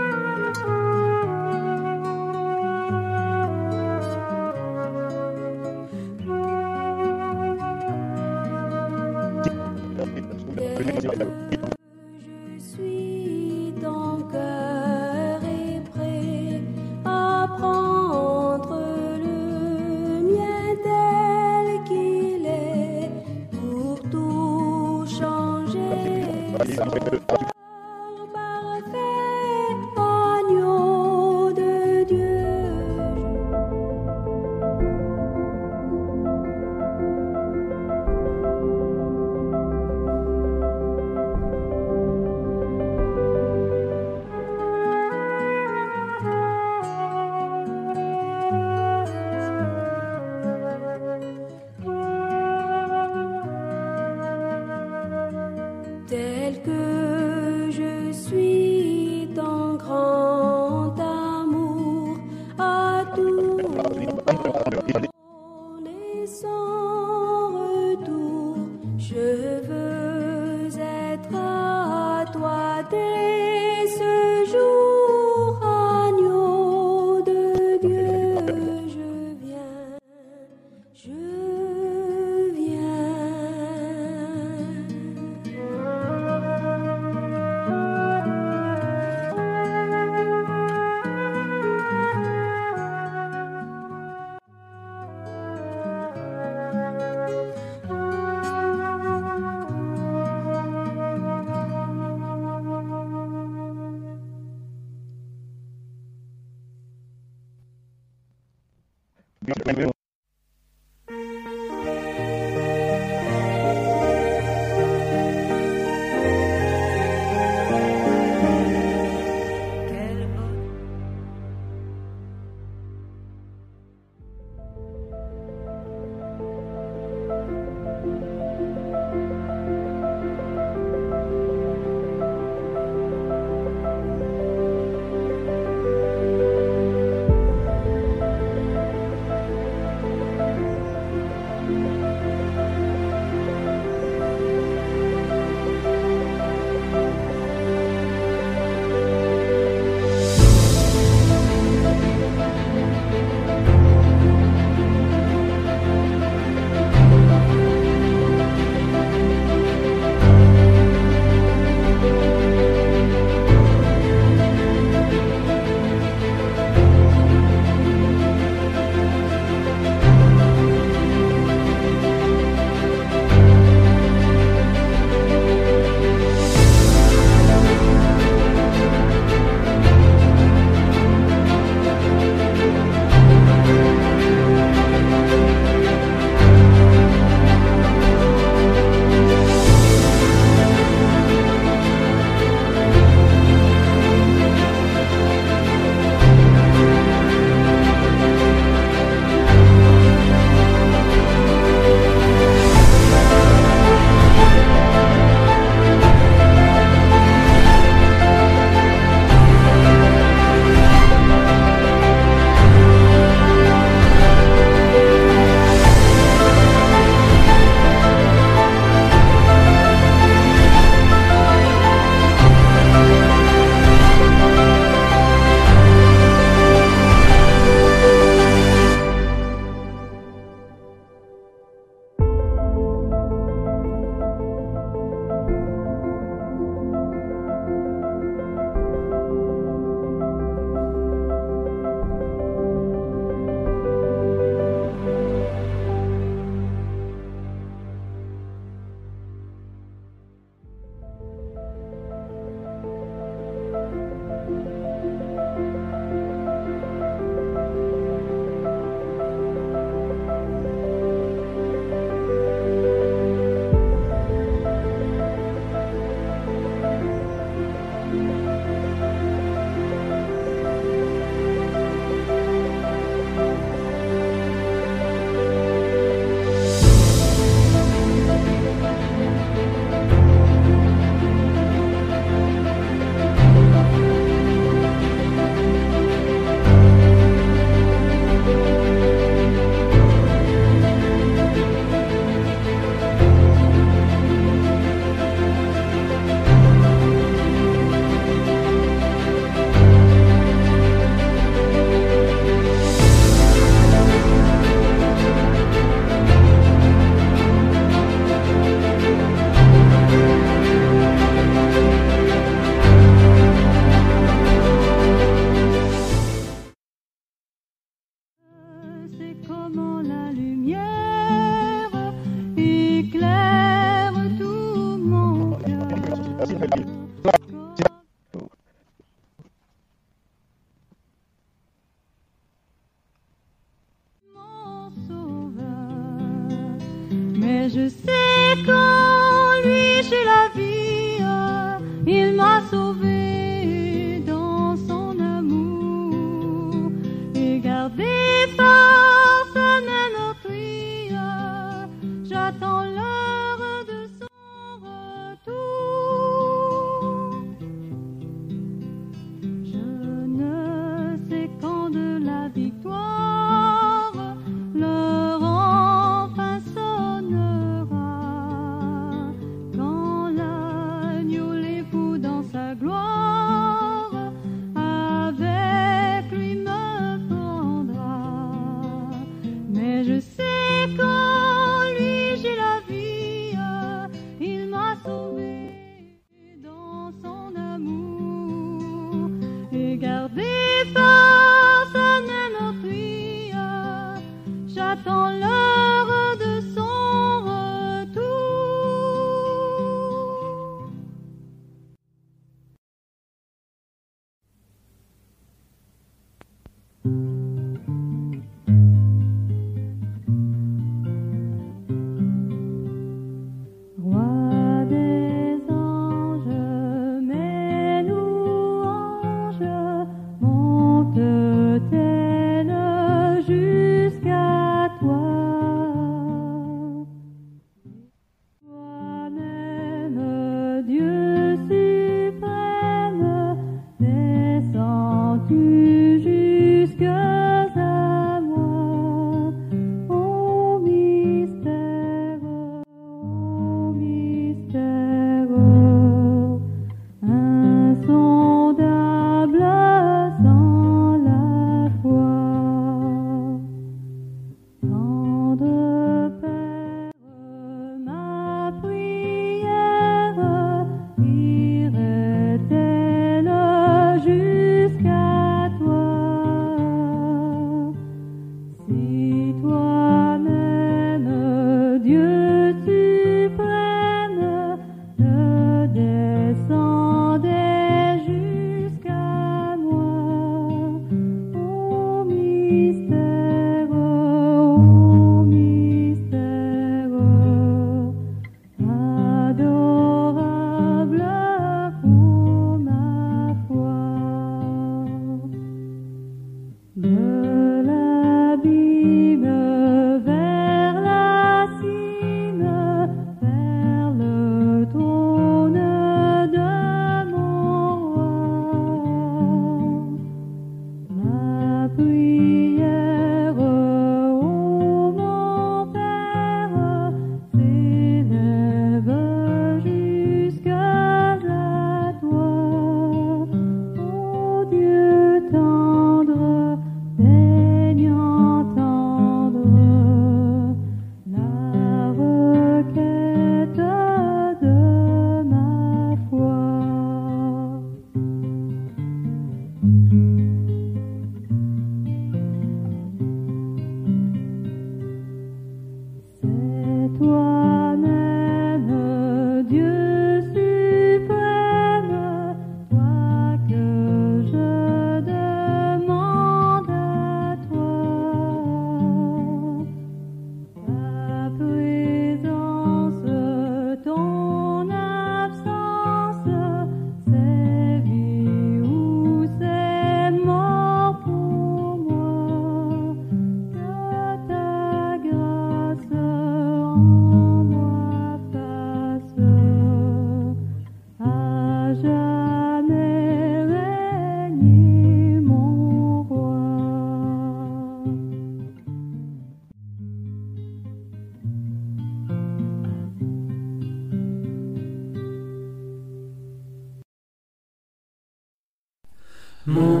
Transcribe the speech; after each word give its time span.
Mon 599.68 600.00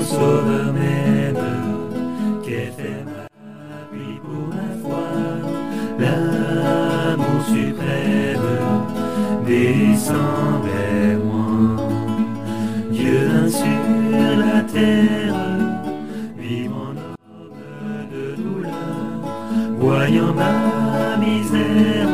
sauveur 0.00 0.72
m'aime, 0.72 1.44
qu'est 2.44 2.72
fait 2.76 3.02
ma 3.04 3.26
vie 3.92 4.20
pour 4.22 4.46
la 4.54 4.70
foi, 4.80 5.06
l'amour 5.98 7.40
suprême 7.48 8.48
descend 9.44 10.62
vers 10.64 11.18
moi. 11.18 11.84
Dieu 12.92 13.18
vint 13.26 13.48
sur 13.48 13.82
la 14.38 14.60
terre, 14.62 15.34
vivant 16.38 16.94
en 16.94 17.42
homme 17.42 18.06
de 18.12 18.24
douleur, 18.40 19.18
voyant 19.80 20.32
ma 20.32 21.16
misère, 21.16 22.08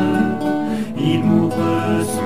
il 0.98 1.20
m'ouvre 1.22 2.02
son 2.02 2.21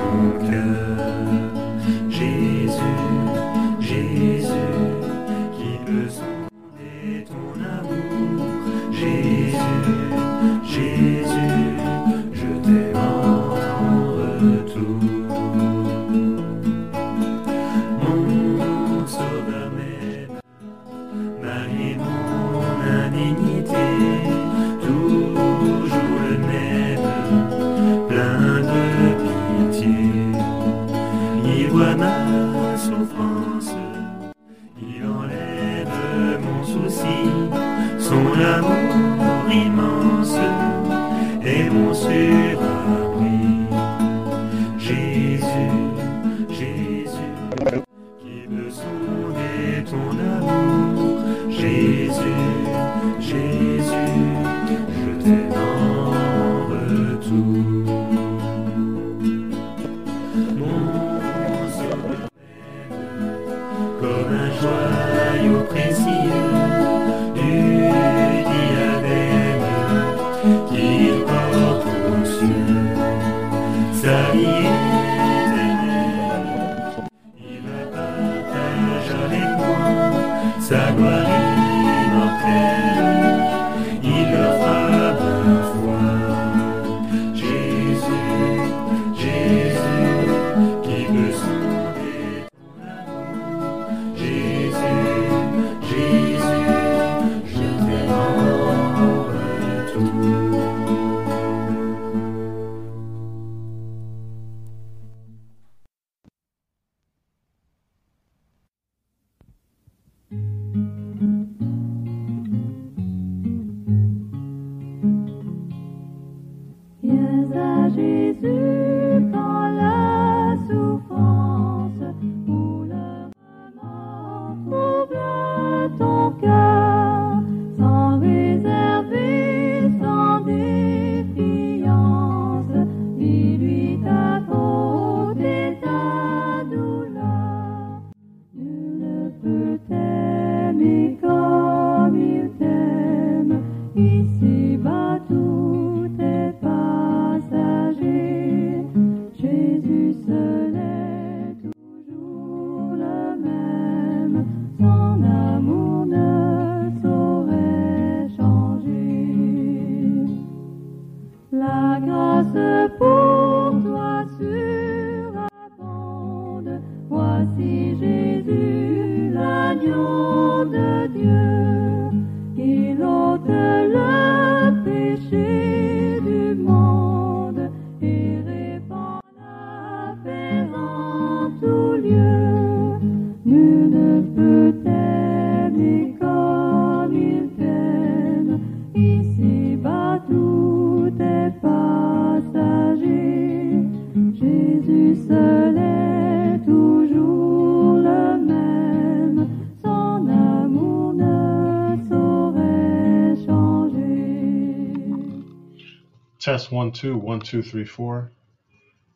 Test 206.47 206.71
one, 206.71 206.93
two, 206.93 207.17
one, 207.17 207.41
two, 207.41 207.61
three, 207.61 207.83
four. 207.83 208.31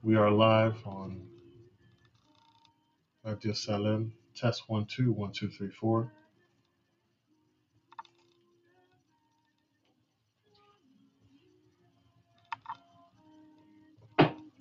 We 0.04 0.18
are 0.18 0.30
live 0.30 0.76
on 0.86 1.22
Radio 3.24 3.54
Salem. 3.54 4.12
Test 4.36 4.64
one, 4.68 4.86
two, 4.86 5.14
one, 5.14 5.32
two, 5.32 5.48
three, 5.48 5.70
four. 5.70 6.12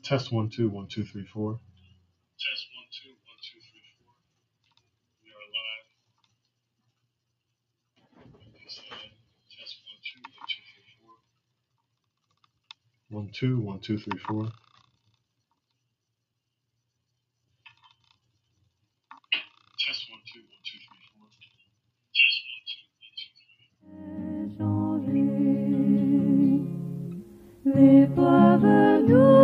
Test 0.04 0.30
one, 0.30 0.48
two, 0.48 0.68
one, 0.68 0.86
two, 0.86 1.02
three, 1.02 1.26
four. 1.26 1.58
one, 13.10 13.28
two, 13.32 13.60
one, 13.60 13.78
two, 13.80 13.98
three, 13.98 14.18
four. 14.18 14.52
Test 19.78 20.06
one, 20.10 20.20
two, 20.32 20.40
one, 20.40 20.62
two, 20.64 20.78
three, 20.86 21.04
four. 21.12 21.28
Les 27.74 28.06
pauvres 28.14 29.02
nous 29.08 29.39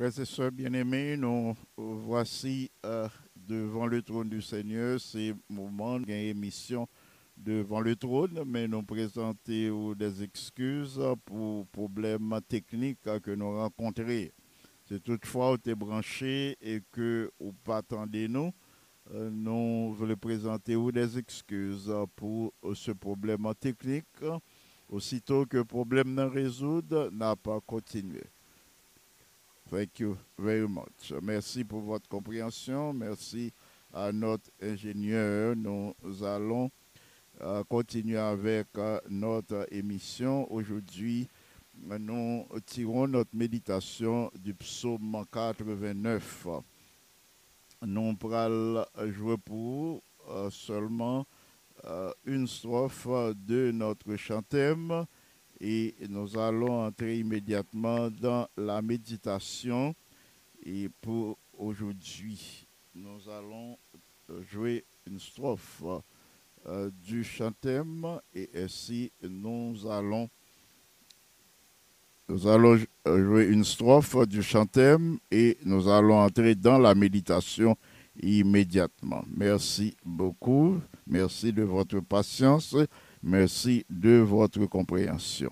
Frères 0.00 0.18
et 0.18 0.24
sœurs 0.24 0.50
bien-aimés, 0.50 1.14
nous 1.18 1.54
voici 1.76 2.70
euh, 2.86 3.06
devant 3.36 3.86
le 3.86 4.00
trône 4.00 4.30
du 4.30 4.40
Seigneur. 4.40 4.98
C'est 4.98 5.34
moment 5.50 6.00
d'une 6.00 6.14
émission 6.14 6.88
devant 7.36 7.80
le 7.80 7.94
trône, 7.96 8.42
mais 8.46 8.66
nous 8.66 8.82
présenter 8.82 9.70
des 9.98 10.22
excuses 10.22 10.98
pour 11.26 11.66
problèmes 11.66 12.34
techniques 12.48 13.02
que 13.02 13.30
nous 13.32 13.50
rencontrons. 13.54 14.28
C'est 14.86 15.02
toutefois 15.04 15.52
où 15.52 15.58
tu 15.58 15.74
branché 15.74 16.56
et 16.62 16.80
que 16.90 17.30
vous 17.38 17.52
pas 17.52 17.76
attendez 17.76 18.26
nous, 18.26 18.52
euh, 19.12 19.28
nous 19.30 19.92
voulons 19.92 20.16
présenter 20.16 20.76
des 20.94 21.18
excuses 21.18 21.92
pour 22.16 22.54
ce 22.72 22.92
problème 22.92 23.46
technique. 23.60 24.06
Aussitôt 24.88 25.44
que 25.44 25.58
le 25.58 25.64
problème 25.66 26.14
n'est 26.14 26.24
résolu, 26.24 26.86
n'a 27.12 27.36
pas 27.36 27.60
continué. 27.60 28.22
Thank 29.70 30.00
you 30.00 30.18
very 30.36 30.66
much. 30.66 31.12
Merci 31.22 31.62
pour 31.62 31.80
votre 31.82 32.08
compréhension. 32.08 32.92
Merci 32.92 33.52
à 33.94 34.10
notre 34.10 34.50
ingénieur. 34.60 35.54
Nous 35.54 35.94
allons 36.24 36.72
euh, 37.40 37.62
continuer 37.62 38.18
avec 38.18 38.66
euh, 38.76 38.98
notre 39.08 39.68
émission. 39.72 40.52
Aujourd'hui, 40.52 41.28
nous 42.00 42.48
tirons 42.66 43.06
notre 43.06 43.30
méditation 43.32 44.28
du 44.36 44.54
psaume 44.54 45.22
89. 45.32 46.48
Nous 47.82 48.16
allons 48.32 48.84
jouer 49.12 49.36
pour 49.38 50.02
euh, 50.30 50.50
seulement 50.50 51.24
une 52.24 52.48
strophe 52.48 53.06
de 53.36 53.70
notre 53.70 54.16
chantème 54.16 55.06
et 55.60 55.94
nous 56.08 56.38
allons 56.38 56.86
entrer 56.86 57.18
immédiatement 57.18 58.10
dans 58.10 58.48
la 58.56 58.80
méditation. 58.80 59.94
Et 60.64 60.88
pour 61.00 61.38
aujourd'hui, 61.56 62.66
nous 62.94 63.28
allons 63.28 63.76
jouer 64.50 64.84
une 65.06 65.18
strophe 65.18 65.82
euh, 66.66 66.90
du 67.02 67.24
chantème 67.24 68.20
et 68.34 68.48
ainsi 68.54 69.10
nous 69.22 69.86
allons 69.90 70.28
nous 72.28 72.46
allons 72.46 72.78
jouer 73.04 73.46
une 73.46 73.64
strophe 73.64 74.24
du 74.28 74.40
chantème 74.40 75.18
et 75.32 75.58
nous 75.64 75.88
allons 75.88 76.20
entrer 76.20 76.54
dans 76.54 76.78
la 76.78 76.94
méditation 76.94 77.76
immédiatement. 78.22 79.24
Merci 79.36 79.96
beaucoup. 80.04 80.80
Merci 81.08 81.52
de 81.52 81.64
votre 81.64 81.98
patience. 81.98 82.76
Merci 83.22 83.84
de 83.90 84.16
votre 84.18 84.64
compréhension. 84.66 85.50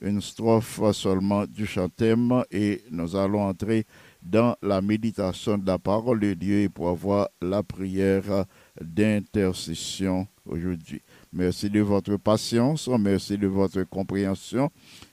Une 0.00 0.20
strophe 0.20 0.80
seulement 0.92 1.44
du 1.46 1.66
chantème 1.66 2.42
et 2.50 2.82
nous 2.90 3.16
allons 3.16 3.42
entrer 3.42 3.84
dans 4.22 4.56
la 4.62 4.80
méditation 4.80 5.58
de 5.58 5.66
la 5.66 5.78
parole 5.78 6.20
de 6.20 6.32
Dieu 6.34 6.68
pour 6.72 6.88
avoir 6.88 7.28
la 7.42 7.62
prière 7.62 8.46
d'intercession 8.80 10.26
aujourd'hui. 10.46 11.02
Merci 11.32 11.68
de 11.68 11.80
votre 11.80 12.16
patience, 12.16 12.88
merci 12.88 13.36
de 13.36 13.46
votre 13.46 13.82
compréhension 13.82 14.70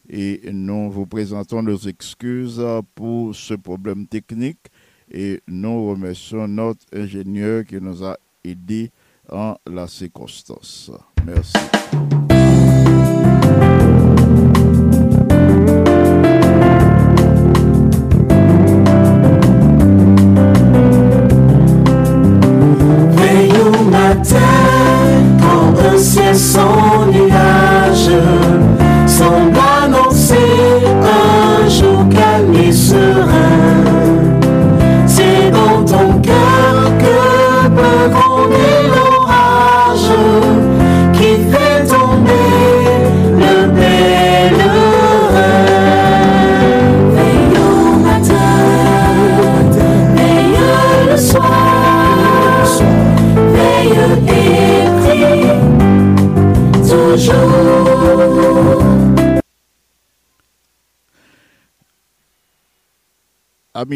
et 0.10 0.42
nous 0.54 0.90
vous 0.90 1.06
présentons 1.06 1.62
nos 1.62 1.78
excuses 1.78 2.64
pour 2.96 3.36
ce 3.36 3.56
problème 3.56 4.08
technique 4.08 4.68
et 5.12 5.42
nous 5.48 5.90
remercions 5.90 6.48
notre 6.48 6.86
ingénieur 6.94 7.66
qui 7.66 7.82
nous 7.82 8.04
a 8.06 8.18
aidés 8.44 8.92
en 9.30 9.58
la 9.66 9.88
circonstance. 9.88 10.92
Merci. 11.28 12.37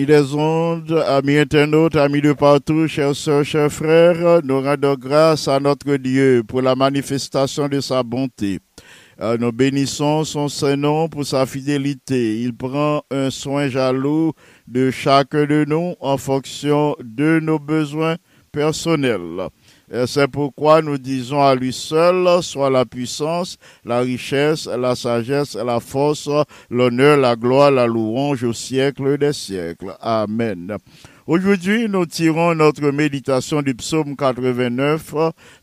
Amis 0.01 0.07
des 0.07 0.33
ondes, 0.33 1.03
amis 1.07 1.37
internautes, 1.37 1.95
amis 1.95 2.21
de 2.21 2.33
partout, 2.33 2.87
chers 2.87 3.15
sœurs, 3.15 3.45
chers 3.45 3.71
frères, 3.71 4.41
nous 4.43 4.59
rendons 4.59 4.95
grâce 4.95 5.47
à 5.47 5.59
notre 5.59 5.95
Dieu 5.97 6.41
pour 6.47 6.63
la 6.63 6.75
manifestation 6.75 7.67
de 7.67 7.79
sa 7.81 8.01
bonté. 8.01 8.57
Euh, 9.21 9.37
nous 9.39 9.51
bénissons 9.51 10.23
son 10.23 10.47
Saint-Nom 10.47 11.07
pour 11.07 11.23
sa 11.23 11.45
fidélité. 11.45 12.39
Il 12.41 12.55
prend 12.55 13.03
un 13.11 13.29
soin 13.29 13.67
jaloux 13.67 14.33
de 14.67 14.89
chacun 14.89 15.45
de 15.45 15.65
nous 15.67 15.93
en 15.99 16.17
fonction 16.17 16.95
de 17.03 17.39
nos 17.39 17.59
besoins 17.59 18.15
personnels. 18.51 19.49
C'est 20.05 20.27
pourquoi 20.27 20.81
nous 20.81 20.97
disons 20.97 21.41
à 21.41 21.53
lui 21.53 21.73
seul 21.73 22.41
soit 22.41 22.69
la 22.69 22.85
puissance, 22.85 23.57
la 23.83 23.99
richesse, 23.99 24.67
la 24.67 24.95
sagesse, 24.95 25.55
la 25.55 25.79
force, 25.79 26.29
l'honneur, 26.69 27.17
la 27.17 27.35
gloire, 27.35 27.71
la 27.71 27.87
louange 27.87 28.43
au 28.43 28.53
siècle 28.53 29.17
des 29.17 29.33
siècles. 29.33 29.95
Amen. 29.99 30.77
Aujourd'hui, 31.27 31.87
nous 31.87 32.05
tirons 32.07 32.55
notre 32.55 32.89
méditation 32.91 33.61
du 33.61 33.75
psaume 33.75 34.15
89. 34.15 35.13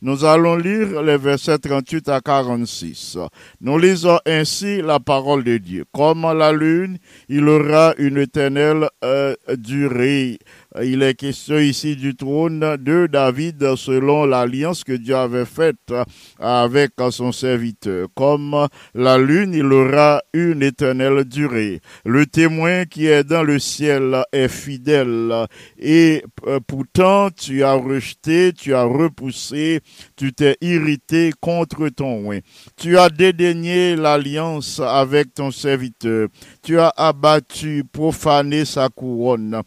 Nous 0.01 0.25
allons 0.25 0.57
lire 0.57 1.03
les 1.03 1.19
versets 1.19 1.59
38 1.59 2.09
à 2.09 2.21
46. 2.21 3.19
Nous 3.61 3.77
lisons 3.77 4.19
ainsi 4.25 4.81
la 4.81 5.01
parole 5.01 5.43
de 5.43 5.59
Dieu. 5.59 5.85
Comme 5.93 6.23
la 6.23 6.53
lune, 6.53 6.99
il 7.29 7.49
aura 7.49 7.93
une 7.99 8.19
éternelle 8.19 8.89
euh, 9.05 9.35
durée. 9.57 10.39
Il 10.83 11.03
est 11.03 11.15
question 11.15 11.59
ici 11.59 11.97
du 11.97 12.15
trône 12.15 12.77
de 12.77 13.09
David 13.11 13.75
selon 13.77 14.27
l'alliance 14.27 14.85
que 14.85 14.93
Dieu 14.93 15.17
avait 15.17 15.45
faite 15.45 15.93
avec 16.39 16.93
son 17.11 17.33
serviteur. 17.33 18.09
Comme 18.15 18.69
la 18.95 19.19
lune, 19.19 19.55
il 19.55 19.73
aura 19.73 20.23
une 20.33 20.63
éternelle 20.63 21.25
durée. 21.25 21.81
Le 22.05 22.27
témoin 22.27 22.85
qui 22.85 23.07
est 23.07 23.25
dans 23.25 23.43
le 23.43 23.59
ciel 23.59 24.23
est 24.33 24.49
fidèle 24.49 25.47
et 25.79 26.23
euh, 26.47 26.61
pourtant 26.67 27.31
tu 27.31 27.65
as 27.65 27.75
rejeté, 27.75 28.53
tu 28.53 28.75
as 28.75 28.85
repoussé, 28.85 29.81
tu 30.17 30.33
t'es 30.33 30.57
irrité 30.61 31.33
contre 31.41 31.89
ton 31.89 32.27
oin. 32.27 32.39
Tu 32.77 32.99
as 32.99 33.09
dédaigné 33.09 33.97
l'alliance 33.97 34.81
avec 34.81 35.35
ton 35.35 35.51
serviteur. 35.51 36.29
Tu 36.63 36.79
as 36.79 36.93
abattu, 36.97 37.85
profané 37.91 38.65
sa 38.65 38.89
couronne. 38.89 39.63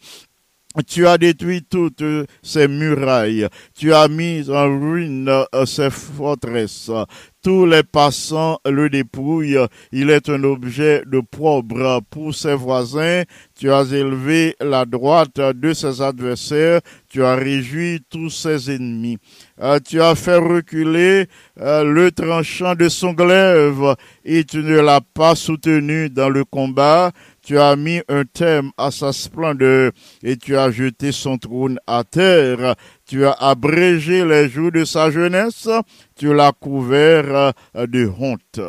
Tu 0.86 1.06
as 1.06 1.18
détruit 1.18 1.62
toutes 1.62 2.04
ses 2.42 2.68
murailles. 2.68 3.48
Tu 3.76 3.92
as 3.92 4.08
mis 4.08 4.48
en 4.50 4.64
ruine 4.80 5.28
euh, 5.28 5.66
ses 5.66 5.90
forteresses. 5.90 6.90
Tous 7.42 7.66
les 7.66 7.82
passants 7.82 8.60
le 8.64 8.88
dépouillent. 8.88 9.66
Il 9.90 10.10
est 10.10 10.28
un 10.28 10.44
objet 10.44 11.02
de 11.04 11.20
pauvre 11.20 12.00
pour 12.08 12.34
ses 12.34 12.54
voisins. 12.54 13.24
Tu 13.58 13.70
as 13.70 13.82
élevé 13.92 14.54
la 14.60 14.84
droite 14.84 15.40
de 15.40 15.72
ses 15.72 16.00
adversaires. 16.00 16.80
Tu 17.08 17.24
as 17.24 17.34
réjoui 17.34 18.00
tous 18.08 18.30
ses 18.30 18.70
ennemis. 18.70 19.18
Euh, 19.60 19.80
tu 19.80 20.00
as 20.00 20.14
fait 20.14 20.36
reculer 20.36 21.26
euh, 21.60 21.82
le 21.84 22.12
tranchant 22.12 22.76
de 22.76 22.88
son 22.88 23.12
glaive 23.12 23.96
et 24.24 24.44
tu 24.44 24.58
ne 24.58 24.78
l'as 24.78 25.00
pas 25.00 25.34
soutenu 25.34 26.08
dans 26.10 26.28
le 26.28 26.44
combat. 26.44 27.10
Tu 27.44 27.58
as 27.58 27.74
mis 27.74 28.00
un 28.08 28.24
thème 28.24 28.70
à 28.76 28.92
sa 28.92 29.12
splendeur 29.12 29.90
et 30.22 30.36
tu 30.36 30.56
as 30.56 30.70
jeté 30.70 31.10
son 31.10 31.38
trône 31.38 31.78
à 31.88 32.04
terre. 32.04 32.76
Tu 33.04 33.26
as 33.26 33.32
abrégé 33.32 34.24
les 34.24 34.48
jours 34.48 34.70
de 34.70 34.84
sa 34.84 35.10
jeunesse. 35.10 35.68
Tu 36.16 36.32
l'as 36.32 36.52
couvert 36.52 37.52
euh, 37.76 37.86
de 37.86 38.08
honte. 38.18 38.60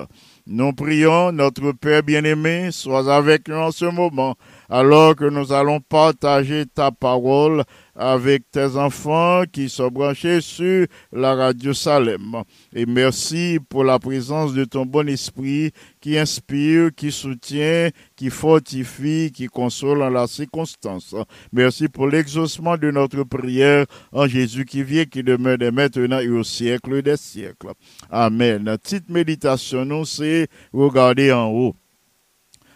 Nous 0.46 0.74
prions, 0.74 1.32
notre 1.32 1.72
Père 1.72 2.04
bien-aimé, 2.04 2.70
sois 2.72 3.14
avec 3.14 3.48
nous 3.48 3.56
en 3.56 3.72
ce 3.72 3.86
moment, 3.86 4.36
alors 4.70 5.16
que 5.16 5.24
nous 5.24 5.54
allons 5.54 5.80
partager 5.80 6.66
ta 6.66 6.92
parole 6.92 7.64
avec 7.96 8.50
tes 8.52 8.76
enfants 8.76 9.44
qui 9.52 9.70
sont 9.70 9.90
branchés 9.90 10.42
sur 10.42 10.88
la 11.12 11.36
radio 11.36 11.74
Salem. 11.74 12.44
Et 12.74 12.86
merci 12.86 13.60
pour 13.70 13.84
la 13.84 14.00
présence 14.00 14.54
de 14.54 14.66
ton 14.66 14.86
bon 14.86 15.08
esprit 15.08 15.72
qui 16.02 16.18
inspire, 16.18 16.90
qui 16.96 17.12
soutient, 17.12 17.90
qui 18.16 18.30
fortifie, 18.30 19.32
qui 19.34 19.48
console 19.48 20.02
en 20.02 20.10
la 20.10 20.28
circonstance. 20.28 21.16
Merci 21.52 21.88
pour 21.88 22.08
l'exaucement 22.08 22.78
de 22.78 22.92
notre 22.92 23.24
prière 23.24 23.86
en 24.12 24.28
Jésus 24.28 24.66
qui 24.66 24.84
vient, 24.84 25.06
qui 25.06 25.24
demeure 25.24 25.58
dès 25.58 25.72
maintenant 25.72 26.20
et 26.20 26.30
au 26.30 26.44
siècle 26.44 27.02
des 27.02 27.18
siècles. 27.18 27.74
Amen. 28.10 28.78
Petite 28.82 29.10
méditation, 29.10 29.86
nous, 29.86 30.06
c'est 30.06 30.48
regarder 30.74 31.32
en 31.32 31.48
haut. 31.50 31.76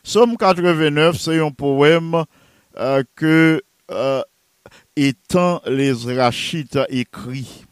Somme 0.04 0.38
89, 0.38 1.18
c'est 1.18 1.40
un 1.40 1.52
poème 1.52 2.24
euh, 2.78 3.04
que 3.16 3.62
euh, 3.92 4.22
étant 4.98 5.62
les 5.68 5.94
Rachites 5.94 6.80
écrit. 6.90 7.66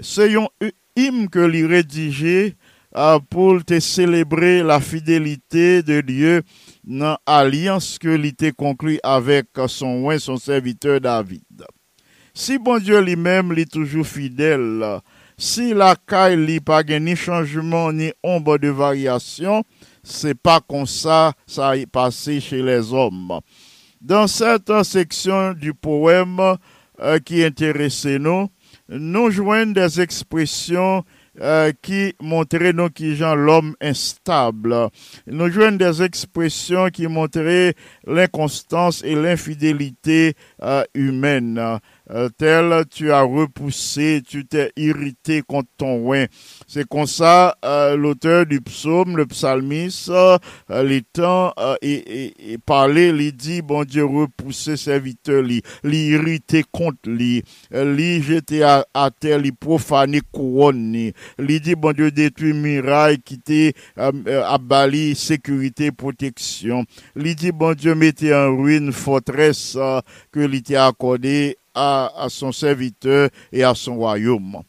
C'est 0.00 0.34
un 0.34 0.48
hymne 0.96 1.28
que 1.28 1.38
l'y 1.38 1.64
rédigé 1.64 2.56
euh, 2.96 3.20
pour 3.30 3.64
te 3.64 3.78
célébrer 3.78 4.64
la 4.64 4.80
fidélité 4.80 5.82
de 5.82 6.00
Dieu 6.00 6.42
dans 6.82 7.16
l'alliance 7.26 7.98
que 7.98 8.08
l'ité 8.08 8.50
conclut 8.50 8.98
avec 9.04 9.46
son 9.68 10.02
oin, 10.02 10.18
son 10.18 10.36
serviteur 10.36 11.00
David. 11.00 11.44
Si 12.34 12.58
bon 12.58 12.78
Dieu 12.78 13.00
lui-même 13.00 13.52
est 13.56 13.70
toujours 13.70 14.06
fidèle, 14.06 15.00
si 15.38 15.72
la 15.72 15.94
caille 15.94 16.44
li 16.44 16.58
pas 16.58 16.82
ni 16.82 17.14
changement 17.14 17.92
ni 17.92 18.12
ombre 18.24 18.58
de 18.58 18.68
variation, 18.68 19.62
c'est 20.02 20.34
pas 20.34 20.60
comme 20.60 20.86
ça 20.86 21.32
ça 21.46 21.76
est 21.76 21.86
passé 21.86 22.40
chez 22.40 22.62
les 22.62 22.92
hommes. 22.92 23.38
Dans 24.00 24.26
cette 24.26 24.72
section 24.82 25.52
du 25.52 25.74
poème 25.74 26.40
euh, 27.00 27.18
qui 27.18 27.44
intéressait 27.44 28.18
nous, 28.18 28.48
nous 28.88 29.30
joignons 29.30 29.72
des 29.72 30.00
expressions 30.00 31.04
euh, 31.38 31.70
qui 31.82 32.14
montraient 32.20 32.72
l'homme 32.72 33.74
instable. 33.80 34.88
Nous 35.26 35.50
joignons 35.50 35.76
des 35.76 36.02
expressions 36.02 36.88
qui 36.88 37.08
montraient 37.08 37.74
l'inconstance 38.06 39.04
et 39.04 39.14
l'infidélité 39.14 40.34
euh, 40.62 40.82
humaine. 40.94 41.78
Euh, 42.12 42.28
tel 42.36 42.84
tu 42.90 43.12
as 43.12 43.22
repoussé, 43.22 44.20
tu 44.26 44.44
t'es 44.44 44.72
irrité 44.76 45.42
contre 45.42 45.68
ton 45.76 46.08
oin. 46.08 46.26
C'est 46.66 46.86
comme 46.88 47.06
ça 47.06 47.56
euh, 47.64 47.96
l'auteur 47.96 48.46
du 48.46 48.60
psaume, 48.60 49.16
le 49.16 49.26
psalmiste, 49.26 50.10
euh, 50.10 50.38
l'étant 50.82 51.52
euh, 51.58 51.76
et, 51.82 52.24
et, 52.24 52.52
et 52.54 52.58
il 53.00 53.32
dit, 53.36 53.62
bon 53.62 53.84
Dieu, 53.84 54.04
repousser 54.04 54.76
serviteur, 54.76 55.42
li, 55.42 55.62
li 55.84 56.06
irrité 56.08 56.64
contre 56.72 56.98
lui, 57.06 57.42
li 57.70 58.22
jeté 58.22 58.62
à, 58.62 58.84
à 58.92 59.10
terre, 59.10 59.38
li 59.38 59.52
profané 59.52 60.20
couronne, 60.32 61.12
li 61.38 61.60
dit, 61.60 61.76
bon 61.76 61.92
Dieu, 61.92 62.10
détruit 62.10 62.52
muraille 62.52 63.18
qui 63.18 63.38
t'est 63.38 63.74
euh, 63.98 64.10
euh, 64.26 64.42
abali 64.44 65.14
sécurité, 65.14 65.92
protection. 65.92 66.84
Li 67.14 67.34
dit, 67.36 67.52
bon 67.52 67.74
Dieu, 67.74 67.94
mettez 67.94 68.34
en 68.34 68.56
ruine 68.56 68.92
forteresse 68.92 69.76
que 70.32 70.40
lui 70.40 70.62
t'a 70.62 70.86
accordé 70.86 71.56
à, 71.74 72.26
son 72.28 72.52
serviteur 72.52 73.28
et 73.52 73.62
à 73.62 73.74
son 73.74 73.96
royaume. 73.96 74.62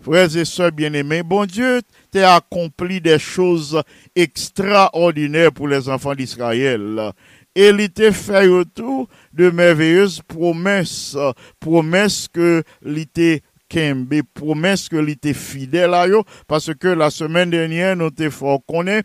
Frères 0.00 0.36
et 0.36 0.44
sœurs 0.44 0.72
bien-aimés, 0.72 1.22
bon 1.22 1.46
Dieu 1.46 1.80
t'a 2.10 2.36
accompli 2.36 3.00
des 3.00 3.20
choses 3.20 3.80
extraordinaires 4.16 5.52
pour 5.52 5.68
les 5.68 5.88
enfants 5.88 6.14
d'Israël. 6.14 7.12
Et 7.54 7.68
il 7.68 7.90
t'a 7.90 8.10
fait 8.10 8.48
autour 8.48 9.08
de 9.32 9.50
merveilleuses 9.50 10.20
promesses, 10.26 11.16
promesses 11.60 12.26
que 12.32 12.64
l'ité 12.82 13.42
Kembe, 13.72 14.22
promesse 14.34 14.88
que 14.88 14.96
l'était 14.96 15.34
fidèle 15.34 15.94
à 15.94 16.06
eux, 16.06 16.22
parce 16.46 16.74
que 16.74 16.88
la 16.88 17.10
semaine 17.10 17.50
dernière, 17.50 17.96
nous 17.96 18.10
t'ai 18.10 18.30
fort 18.30 18.60
connaît 18.66 19.02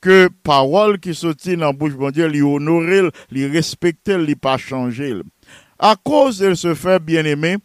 que 0.00 0.28
parole 0.42 0.98
qui 0.98 1.14
sortit 1.14 1.56
dans 1.56 1.66
la 1.66 1.72
bouche 1.72 1.96
de 1.96 2.10
Dieu, 2.10 2.26
lui 2.26 2.42
honorer, 2.42 3.10
lui 3.30 3.46
respecter, 3.46 4.18
lui 4.18 4.34
pas 4.34 4.58
changer. 4.58 5.14
À 5.82 5.96
cause 5.96 6.40
de 6.40 6.52
ce 6.52 6.74
fait 6.74 7.02
bien-aimé, 7.02 7.56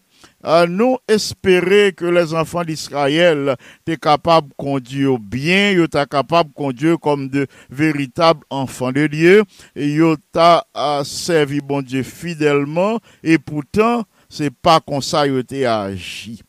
euh, 0.45 0.66
nous 0.68 0.97
espérer 1.05 1.91
que 1.91 2.05
les 2.05 2.34
enfants 2.34 2.63
d'Israël 2.63 3.57
étaient 3.82 3.97
capables 3.97 4.47
de 4.47 4.53
conduire 4.55 5.20
bien, 5.20 5.72
ils 5.72 5.84
étaient 5.84 6.05
capables 6.05 6.51
de 6.51 6.55
conduire 6.55 6.97
comme 6.97 7.28
de 7.28 7.45
véritables 7.70 8.45
enfants 8.49 8.93
de 8.93 9.07
Dieu, 9.07 9.43
et 9.76 9.89
ils 9.89 10.01
euh, 10.01 11.03
servi 11.03 11.59
bon 11.59 11.82
Dieu 11.82 12.03
fidèlement, 12.03 12.99
et 13.22 13.38
pourtant, 13.38 14.05
c'est 14.30 14.53
pas 14.53 14.80
comme 14.80 15.01
ça 15.01 15.28
ils 15.28 15.34
ont 15.34 15.68
agi. 15.68 16.41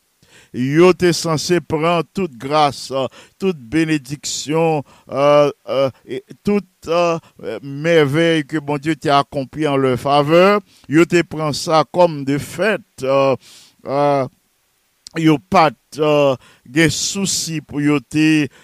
Yo 0.57 0.91
t'es 0.91 1.13
censé 1.13 1.61
prendre 1.61 2.03
toute 2.11 2.35
grâce, 2.35 2.89
euh, 2.89 3.05
toute 3.37 3.59
bénédiction, 3.59 4.83
euh, 5.07 5.51
euh, 5.69 5.91
et 6.07 6.23
toute 6.43 6.65
merveille 7.61 8.43
que 8.43 8.57
bon 8.57 8.79
Dieu 8.79 8.95
t'a 8.95 9.19
accompli 9.19 9.67
en 9.67 9.77
leur 9.77 9.99
faveur. 9.99 10.59
Yo 10.89 11.05
te 11.05 11.21
prend 11.21 11.53
ça 11.53 11.85
comme 11.91 12.25
de 12.25 12.39
fait. 12.39 12.81
Yo 15.15 15.37
pas 15.47 15.71
des 16.65 16.89
soucis 16.89 17.61
pour 17.61 17.79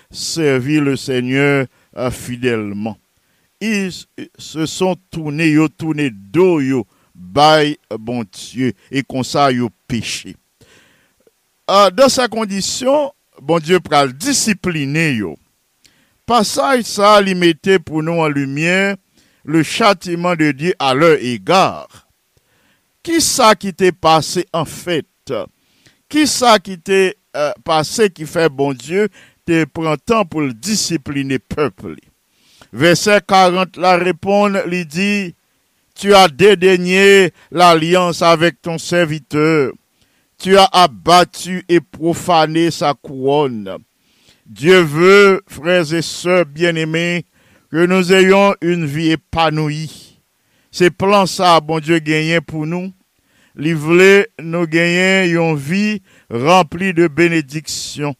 servir 0.09 0.81
le 0.81 0.95
Seigneur 0.95 1.67
fidèlement. 2.09 2.97
Ils 3.61 3.91
se 4.37 4.65
sont 4.65 4.95
tournés, 5.11 5.51
yo 5.51 5.67
tourné 5.67 6.09
dos 6.09 6.59
yo, 6.59 6.87
by 7.13 7.77
bon 7.99 8.25
Dieu, 8.31 8.73
et 8.89 9.03
comme 9.03 9.23
ça 9.23 9.51
yo 9.51 9.69
péché. 9.87 10.35
Euh, 11.73 11.89
dans 11.89 12.07
sa 12.07 12.27
condition, 12.27 13.11
bon 13.41 13.57
Dieu 13.57 13.79
pral 13.79 14.13
discipliner 14.13 15.15
yo. 15.15 15.39
Passage 16.23 16.83
ça 16.83 17.19
li 17.19 17.33
mettait 17.33 17.79
pour 17.79 18.03
nous 18.03 18.19
en 18.19 18.27
lumière 18.27 18.95
le 19.43 19.63
châtiment 19.63 20.35
de 20.35 20.51
Dieu 20.51 20.75
à 20.77 20.93
leur 20.93 21.17
égard. 21.17 21.87
Qui 23.01 23.21
ça 23.21 23.55
qui 23.55 23.73
t'est 23.73 23.91
passé 23.91 24.45
en 24.53 24.65
fait? 24.65 25.33
Qui 26.07 26.27
ça 26.27 26.59
qui 26.59 26.77
t'est 26.77 27.17
euh, 27.35 27.51
passé 27.65 28.11
qui 28.11 28.27
fait 28.27 28.49
bon 28.49 28.73
Dieu 28.73 29.09
te 29.43 29.65
prend 29.65 29.97
temps 29.97 30.25
pour 30.25 30.41
le 30.41 30.53
discipliner 30.53 31.39
peuple? 31.39 31.95
Verset 32.71 33.21
40 33.27 33.77
la 33.77 33.97
répond, 33.97 34.47
lui 34.67 34.85
dit, 34.85 35.33
tu 35.95 36.13
as 36.13 36.27
dédaigné 36.27 37.31
l'alliance 37.49 38.21
avec 38.21 38.61
ton 38.61 38.77
serviteur 38.77 39.71
tu 40.43 40.57
as 40.57 40.67
abattu 40.73 41.63
et 41.69 41.79
profané 41.79 42.69
sa 42.69 42.93
couronne. 42.93 43.77
Dieu 44.45 44.81
veut, 44.81 45.41
frères 45.47 45.93
et 45.93 46.01
sœurs 46.01 46.45
bien-aimés, 46.45 47.25
que 47.71 47.85
nous 47.85 48.11
ayons 48.11 48.53
une 48.61 48.85
vie 48.85 49.11
épanouie. 49.11 50.19
C'est 50.69 50.89
plan 50.91 51.25
ça, 51.27 51.61
bon 51.61 51.79
Dieu, 51.79 51.99
gagné 51.99 52.41
pour 52.41 52.65
nous. 52.65 52.91
Voulait 53.55 54.27
nous 54.41 54.67
gagner 54.67 55.31
une 55.31 55.55
vie 55.55 56.01
remplie 56.29 56.93
de 56.93 57.07
bénédictions. 57.07 58.13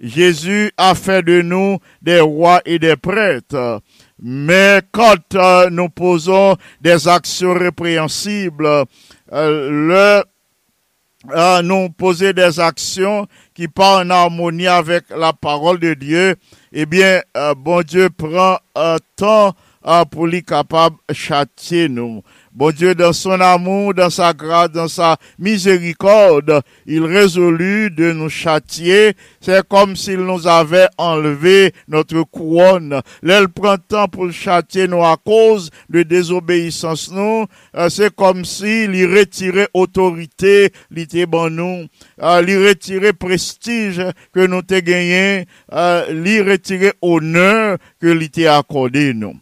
Jésus 0.00 0.70
a 0.76 0.94
fait 0.94 1.22
de 1.24 1.42
nous 1.42 1.78
des 2.00 2.20
rois 2.20 2.62
et 2.64 2.78
des 2.78 2.94
prêtres. 2.94 3.82
Mais 4.22 4.82
quand 4.92 5.34
euh, 5.34 5.68
nous 5.68 5.88
posons 5.88 6.56
des 6.80 7.08
actions 7.08 7.54
répréhensibles, 7.54 8.84
euh, 9.32 10.22
le 10.22 10.29
à 11.28 11.60
nous 11.62 11.90
poser 11.90 12.32
des 12.32 12.58
actions 12.60 13.26
qui 13.54 13.68
partent 13.68 14.06
en 14.06 14.10
harmonie 14.10 14.66
avec 14.66 15.04
la 15.10 15.32
parole 15.32 15.78
de 15.78 15.94
Dieu, 15.94 16.36
eh 16.72 16.86
bien, 16.86 17.20
euh, 17.36 17.54
bon 17.54 17.82
Dieu 17.82 18.08
prend 18.10 18.58
un 18.74 18.96
temps 19.16 19.52
euh, 19.86 20.04
pour 20.04 20.26
lui 20.26 20.42
capable 20.42 20.96
de 21.08 21.14
châtier 21.14 21.88
nous. 21.88 22.22
Bon 22.52 22.72
Dieu, 22.72 22.96
dans 22.96 23.12
son 23.12 23.40
amour, 23.40 23.94
dans 23.94 24.10
sa 24.10 24.32
grâce, 24.32 24.72
dans 24.72 24.88
sa 24.88 25.18
miséricorde, 25.38 26.62
il 26.84 27.04
résolut 27.04 27.92
de 27.92 28.12
nous 28.12 28.28
châtier. 28.28 29.12
C'est 29.40 29.66
comme 29.68 29.94
s'il 29.94 30.18
nous 30.18 30.48
avait 30.48 30.88
enlevé 30.98 31.72
notre 31.86 32.22
couronne. 32.22 33.02
Là, 33.22 33.40
il 33.40 33.46
prend 33.46 33.76
temps 33.76 34.08
pour 34.08 34.32
châtier 34.32 34.88
nous 34.88 35.04
à 35.04 35.16
cause 35.16 35.70
de 35.90 36.02
désobéissance 36.02 37.12
nous. 37.12 37.46
Euh, 37.76 37.88
c'est 37.88 38.12
comme 38.12 38.44
s'il 38.44 38.96
y 38.96 39.06
retirait 39.06 39.68
autorité, 39.72 40.72
l'était 40.90 41.26
bon 41.26 41.54
nous. 41.54 41.86
Euh, 42.20 42.40
retirer 42.40 43.12
prestige 43.12 44.02
que 44.32 44.44
nous 44.44 44.62
t'ai 44.62 44.82
gagné, 44.82 45.46
euh, 45.72 46.10
lui 46.12 46.40
retirer 46.42 46.94
honneur 47.00 47.78
que 48.00 48.08
l'était 48.08 48.48
accordé 48.48 49.14
nous. 49.14 49.36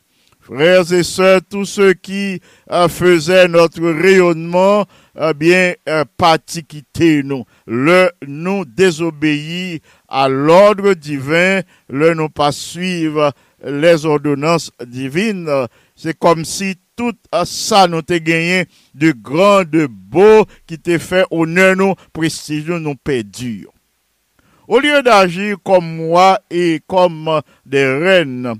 Frères 0.51 0.91
et 0.95 1.03
sœurs, 1.03 1.43
tous 1.47 1.67
ceux 1.67 1.93
qui 1.93 2.41
euh, 2.73 2.89
faisaient 2.89 3.49
notre 3.49 3.83
rayonnement, 3.83 4.87
eh 5.21 5.35
bien, 5.35 5.75
euh, 5.87 6.07
parti 6.17 6.65
quitter 6.65 7.23
nous. 7.23 7.45
Le 7.67 8.11
nous 8.27 8.65
désobéir 8.65 9.81
à 10.09 10.27
l'ordre 10.31 10.95
divin, 10.95 11.61
le 11.91 12.15
nous 12.15 12.31
pas 12.31 12.51
suivre 12.53 13.33
les 13.63 14.07
ordonnances 14.07 14.71
divines. 14.87 15.51
C'est 15.95 16.19
comme 16.19 16.47
si 16.47 16.77
tout 16.97 17.13
à 17.31 17.45
ça 17.45 17.87
nous 17.87 18.01
te 18.01 18.17
gagné 18.17 18.65
de 18.95 19.13
grand, 19.13 19.65
de 19.65 19.87
beau, 19.87 20.47
qui 20.67 20.79
te 20.79 20.97
fait 20.97 21.27
honneur 21.31 21.77
nous, 21.77 21.95
prestige 22.15 22.65
nous, 22.69 22.81
nous 22.81 22.95
perdu. 22.95 23.67
Au 24.67 24.81
lieu 24.81 25.03
d'agir 25.03 25.57
comme 25.63 25.97
moi 25.97 26.41
et 26.51 26.81
comme 26.87 27.43
des 27.67 27.85
reines, 27.85 28.55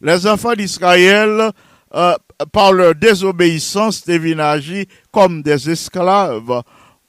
les 0.00 0.26
enfants 0.26 0.54
d'Israël, 0.54 1.50
euh, 1.94 2.14
par 2.52 2.72
leur 2.72 2.94
désobéissance, 2.94 4.04
deviennent 4.04 4.84
comme 5.12 5.42
des 5.42 5.70
esclaves. 5.70 6.62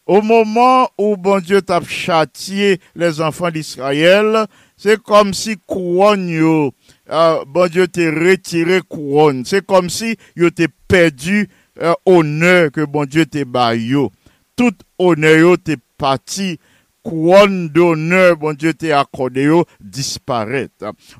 Au 0.08 0.22
moment 0.22 0.90
où 0.98 1.16
bon 1.16 1.40
Dieu 1.40 1.62
t'a 1.62 1.80
châtié 1.82 2.80
les 2.96 3.22
enfants 3.22 3.52
d'Israël, 3.52 4.46
c'est 4.76 5.02
comme 5.02 5.34
si 5.34 5.58
couronne 5.68 6.72
euh, 7.10 7.46
bon 7.48 7.70
Dieu 7.70 7.88
t'a 7.88 8.10
retiré 8.10 8.82
couronne. 8.88 9.46
C'est 9.46 9.66
comme 9.66 9.90
si 9.90 10.18
yo 10.36 10.50
t'es 10.50 10.68
perdu 10.88 11.48
euh, 11.82 11.94
honneur 12.06 12.72
que 12.72 12.84
bon 12.84 13.06
Dieu 13.06 13.26
t'a 13.26 13.46
baillot. 13.46 14.12
Tout 14.56 14.74
honneur 14.98 15.58
t'es 15.64 15.78
parti 15.98 16.60
couronne 17.04 17.70
d'honneur, 17.70 18.38
bon 18.38 18.56
Dieu 18.56 18.74
t'a 18.74 19.00
accordé 19.00 19.44
yo, 19.44 19.66
disparaît. 19.80 20.70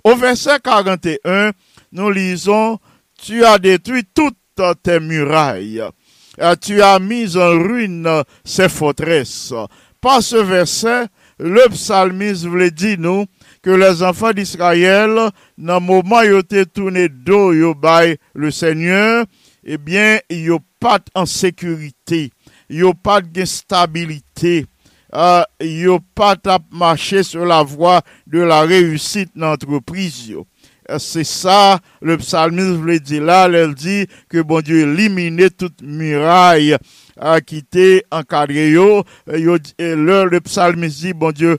Au 0.04 0.16
verset 0.16 0.60
41, 0.64 1.52
nous 1.92 2.12
lisons, 2.12 2.80
tu 3.22 3.44
as 3.44 3.58
détruit 3.58 4.04
toutes 4.14 4.36
tes 4.84 5.00
murailles. 5.00 5.84
Euh, 6.40 6.56
tu 6.56 6.82
as 6.82 7.00
mis 7.00 7.36
en 7.38 7.52
ruine 7.52 8.24
ces 8.44 8.70
forteresses. 8.70 9.54
Par 10.00 10.24
ce 10.24 10.38
verset, 10.38 11.08
le 11.40 11.68
psalmiste 11.70 12.46
voulait 12.46 12.72
dire 12.72 12.98
nous 13.00 13.26
que 13.62 13.72
les 13.72 14.02
enfants 14.04 14.32
d'Israël, 14.32 15.30
dans 15.58 15.80
le 15.80 15.86
moment 15.86 16.20
où 16.20 16.24
ils 16.24 16.40
étaient 16.40 16.66
tournés 16.66 17.10
dos 17.10 17.52
le 17.52 18.52
Seigneur, 18.52 19.26
eh 19.64 19.78
bien, 19.78 20.20
ils 20.30 20.48
n'ont 20.48 20.60
pas 20.80 21.00
en 21.14 21.26
sécurité, 21.26 22.32
ils 22.70 22.82
n'ont 22.82 22.94
pas 22.94 23.22
de 23.22 23.46
stabilité, 23.46 24.66
euh, 25.14 25.44
n'ont 25.62 26.00
pas 26.16 26.36
à 26.46 26.60
marcher 26.72 27.24
sur 27.24 27.46
la 27.46 27.64
voie 27.64 28.02
de 28.28 28.40
la 28.40 28.62
réussite 28.62 29.32
l'entreprise. 29.36 30.30
yo. 30.30 30.46
Euh, 30.90 30.98
C'est 31.00 31.24
ça, 31.24 31.80
le 32.02 32.18
psalmiste 32.18 32.70
voulait 32.70 33.00
dire 33.00 33.24
là, 33.24 33.48
elle 33.48 33.76
dit 33.76 34.08
que 34.30 34.42
bon 34.42 34.62
Dieu 34.62 34.82
éliminait 34.82 35.50
toute 35.50 35.82
muraille 35.82 36.76
euh, 37.22 37.40
qui 37.40 37.58
était 37.58 38.04
encadrée. 38.12 38.72
Yo, 38.72 39.04
Euh, 39.30 39.38
yo 39.38 39.58
là, 39.80 40.26
le 40.26 40.40
psalmiste 40.42 41.00
dit, 41.02 41.14
bon 41.14 41.32
Dieu, 41.32 41.58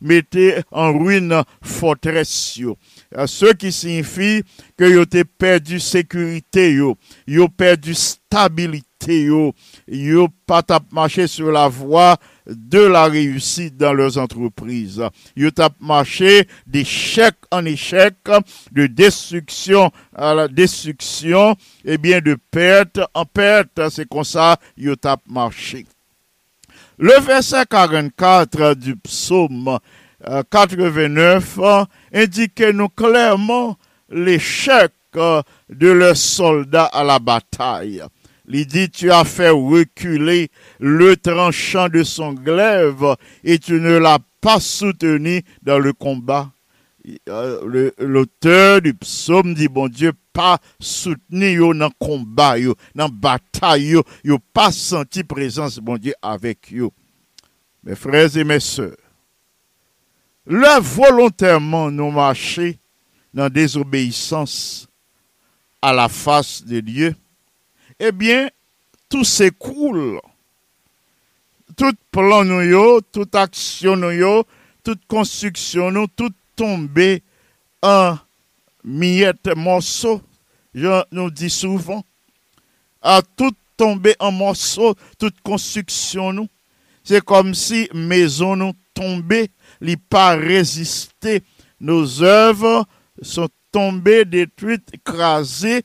mettez 0.00 0.60
en 0.70 0.96
ruine 0.96 1.42
forteresse. 1.62 2.56
Yo. 2.56 2.76
Euh, 3.16 3.26
ce 3.28 3.52
qui 3.52 3.70
signifie 3.70 4.42
que 4.76 4.84
yo 4.90 5.04
t'ai 5.04 5.24
perdu 5.24 5.78
sécurité, 5.78 6.72
yo, 6.72 6.96
yo 7.28 7.46
perdu 7.48 7.94
stabilité, 7.94 9.24
yo, 9.24 9.52
yo 9.86 10.26
pas 10.46 10.62
tap 10.62 10.82
marché 10.90 11.28
sur 11.28 11.52
la 11.52 11.68
voie 11.68 12.16
de 12.46 12.80
la 12.80 13.04
réussite 13.04 13.76
dans 13.76 13.92
leurs 13.92 14.18
entreprises. 14.18 15.02
Yo 15.36 15.50
tap 15.50 15.74
marché 15.80 16.46
d'échec 16.66 17.34
en 17.50 17.64
échec, 17.64 18.14
de 18.72 18.86
destruction 18.86 19.90
à 20.14 20.34
la 20.34 20.48
destruction, 20.48 21.56
et 21.84 21.98
bien 21.98 22.20
de 22.20 22.36
perte 22.50 23.00
en 23.14 23.24
perte. 23.24 23.80
C'est 23.90 24.08
comme 24.08 24.24
ça 24.24 24.58
yo 24.76 24.96
tap 24.96 25.20
marché. 25.28 25.86
Le 26.98 27.20
verset 27.20 27.66
44 27.68 28.74
du 28.74 28.94
psaume 28.96 29.78
euh, 30.28 30.42
89 30.50 31.58
euh, 31.58 31.84
indique 32.12 32.60
nous 32.60 32.88
clairement 32.88 33.76
l'échec 34.08 34.92
euh, 35.16 35.42
de 35.68 35.88
leurs 35.88 36.16
soldats 36.16 36.84
à 36.86 37.04
la 37.04 37.18
bataille. 37.18 38.02
Il 38.46 38.66
dit, 38.66 38.90
tu 38.90 39.10
as 39.10 39.24
fait 39.24 39.48
reculer 39.50 40.50
le 40.78 41.16
tranchant 41.16 41.88
de 41.88 42.02
son 42.02 42.34
glaive 42.34 43.16
et 43.42 43.58
tu 43.58 43.74
ne 43.74 43.96
l'as 43.96 44.18
pas 44.40 44.60
soutenu 44.60 45.42
dans 45.62 45.78
le 45.78 45.92
combat. 45.92 46.50
Euh, 47.28 47.60
le- 47.66 47.94
L'auteur 47.98 48.80
du 48.82 48.94
psaume 48.94 49.54
dit, 49.54 49.68
bon 49.68 49.88
Dieu, 49.88 50.12
pas 50.32 50.58
soutenu 50.80 51.56
dans 51.58 51.72
le 51.72 51.88
combat, 51.98 52.58
dans 52.60 52.74
la 52.94 53.08
bataille, 53.08 53.96
pas 54.52 54.72
senti 54.72 55.24
présence, 55.24 55.78
bon 55.78 55.96
Dieu, 55.96 56.14
avec 56.20 56.70
yo. 56.70 56.92
Mes 57.82 57.94
frères 57.94 58.34
et 58.36 58.44
mes 58.44 58.60
sœurs, 58.60 58.96
là, 60.46 60.80
volontairement, 60.80 61.90
nous 61.90 62.10
marcher 62.10 62.78
dans 63.32 63.48
désobéissance 63.50 64.86
à 65.82 65.92
la 65.92 66.08
face 66.08 66.64
de 66.64 66.80
Dieu, 66.80 67.14
eh 68.06 68.12
bien, 68.12 68.50
tout 69.08 69.24
s'écroule. 69.24 70.20
Tout 71.76 71.94
plan 72.10 72.44
toute 73.12 73.34
action 73.34 73.98
toute 74.82 75.06
construction 75.06 76.06
tout 76.14 76.30
tombé 76.54 77.22
en 77.82 78.18
miettes, 78.84 79.48
morceaux. 79.56 80.20
Je 80.74 81.02
nous 81.12 81.30
dis 81.30 81.48
souvent, 81.48 82.04
tout 83.36 83.52
tomber 83.76 84.14
en 84.18 84.32
morceaux, 84.32 84.94
toute 85.18 85.40
construction. 85.40 86.46
C'est 87.02 87.24
comme 87.24 87.54
si 87.54 87.88
maison 87.94 88.54
nous 88.54 88.72
tombait, 88.92 89.48
li 89.80 89.96
pas 89.96 90.36
résister. 90.36 91.42
Nos 91.80 92.22
œuvres 92.22 92.86
sont 93.22 93.48
tombées, 93.72 94.24
détruites, 94.24 94.92
écrasées. 94.92 95.82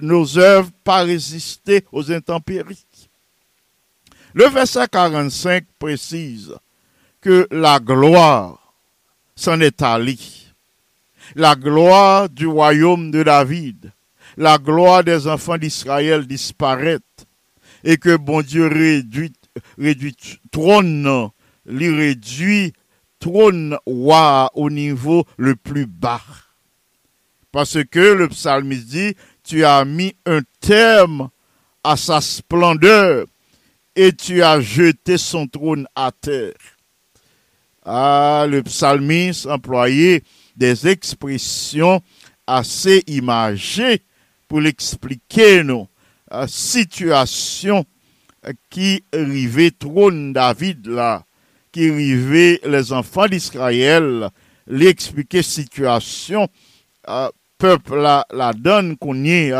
Nos 0.00 0.38
œuvres 0.38 0.70
pas 0.84 1.02
résister 1.02 1.84
aux 1.92 2.10
intempéries. 2.10 2.86
Le 4.34 4.46
verset 4.46 4.88
45 4.90 5.64
précise 5.78 6.54
que 7.20 7.46
la 7.50 7.78
gloire 7.78 8.74
s'en 9.36 9.60
est 9.60 9.82
allée. 9.82 10.18
La 11.34 11.54
gloire 11.54 12.28
du 12.28 12.46
royaume 12.46 13.10
de 13.10 13.22
David, 13.22 13.92
la 14.36 14.58
gloire 14.58 15.04
des 15.04 15.26
enfants 15.26 15.58
d'Israël 15.58 16.26
disparaît 16.26 16.98
et 17.84 17.96
que 17.96 18.16
bon 18.16 18.42
Dieu 18.42 18.66
réduit, 18.66 19.32
réduit 19.78 20.16
trône, 20.50 21.30
lui 21.66 22.72
trône 23.18 23.76
roi 23.86 24.50
au 24.54 24.70
niveau 24.70 25.24
le 25.36 25.54
plus 25.56 25.86
bas. 25.86 26.22
Parce 27.52 27.78
que 27.84 28.14
le 28.14 28.28
psalmiste 28.28 28.88
dit, 28.88 29.14
tu 29.52 29.66
as 29.66 29.84
mis 29.84 30.16
un 30.24 30.40
terme 30.60 31.28
à 31.84 31.98
sa 31.98 32.22
splendeur 32.22 33.26
et 33.94 34.14
tu 34.14 34.42
as 34.42 34.62
jeté 34.62 35.18
son 35.18 35.46
trône 35.46 35.86
à 35.94 36.10
terre. 36.10 36.54
Ah, 37.84 38.46
le 38.48 38.62
psalmiste 38.62 39.46
employait 39.46 40.22
des 40.56 40.88
expressions 40.88 42.00
assez 42.46 43.04
imagées 43.06 44.00
pour 44.48 44.62
l'expliquer 44.62 45.62
nos 45.62 45.86
euh, 46.32 46.46
situation 46.46 47.84
euh, 48.46 48.54
qui 48.70 49.04
rivait 49.12 49.70
trône 49.70 50.32
David 50.32 50.88
qui 51.72 51.90
rivait 51.90 52.58
les 52.64 52.90
enfants 52.90 53.26
d'Israël, 53.26 54.30
l'expliquer 54.66 55.42
situation, 55.42 56.48
euh, 57.06 57.28
peuple 57.62 57.94
la, 57.94 58.52
donne 58.54 58.96
qu'on 58.96 59.14
y 59.22 59.52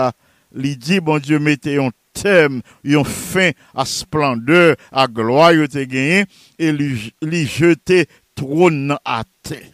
lui 0.52 0.76
dit, 0.76 0.98
bon 0.98 1.20
Dieu, 1.20 1.38
mettez 1.38 1.78
un 1.78 1.90
thème, 2.12 2.60
un 2.84 3.04
fin 3.04 3.52
à 3.76 3.84
splendeur, 3.84 4.74
à 4.90 5.06
gloire, 5.06 5.52
te 5.68 6.26
et 6.58 6.72
lui, 6.72 7.14
lui 7.22 7.46
jeter 7.46 8.08
trône 8.34 8.96
à 9.04 9.22
terre. 9.44 9.70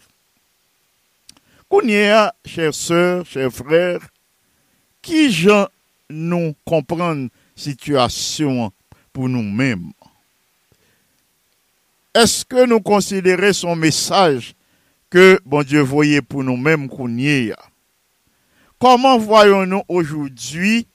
Qu'on 1.71 1.89
est, 1.89 2.13
chers 2.45 2.75
sœurs, 2.75 3.25
chers 3.25 3.51
frères, 3.51 4.07
qui 5.01 5.33
gens 5.33 5.67
nous 6.11 6.55
comprendre 6.67 7.31
situation 7.57 8.71
pour 9.11 9.31
nous-mêmes? 9.31 9.91
Est-ce 12.15 12.45
que 12.45 12.67
nous 12.67 12.81
considérons 12.81 13.55
son 13.55 13.75
message 13.75 14.55
que 15.09 15.41
bon 15.47 15.63
Dieu 15.63 15.81
voyait 15.81 16.21
pour 16.21 16.45
nous-mêmes 16.45 16.91
qu'on 16.91 17.17
est? 17.17 17.55
Comment 18.79 19.19
voyons-nous 19.19 19.83
aujourd'hui 19.89 20.87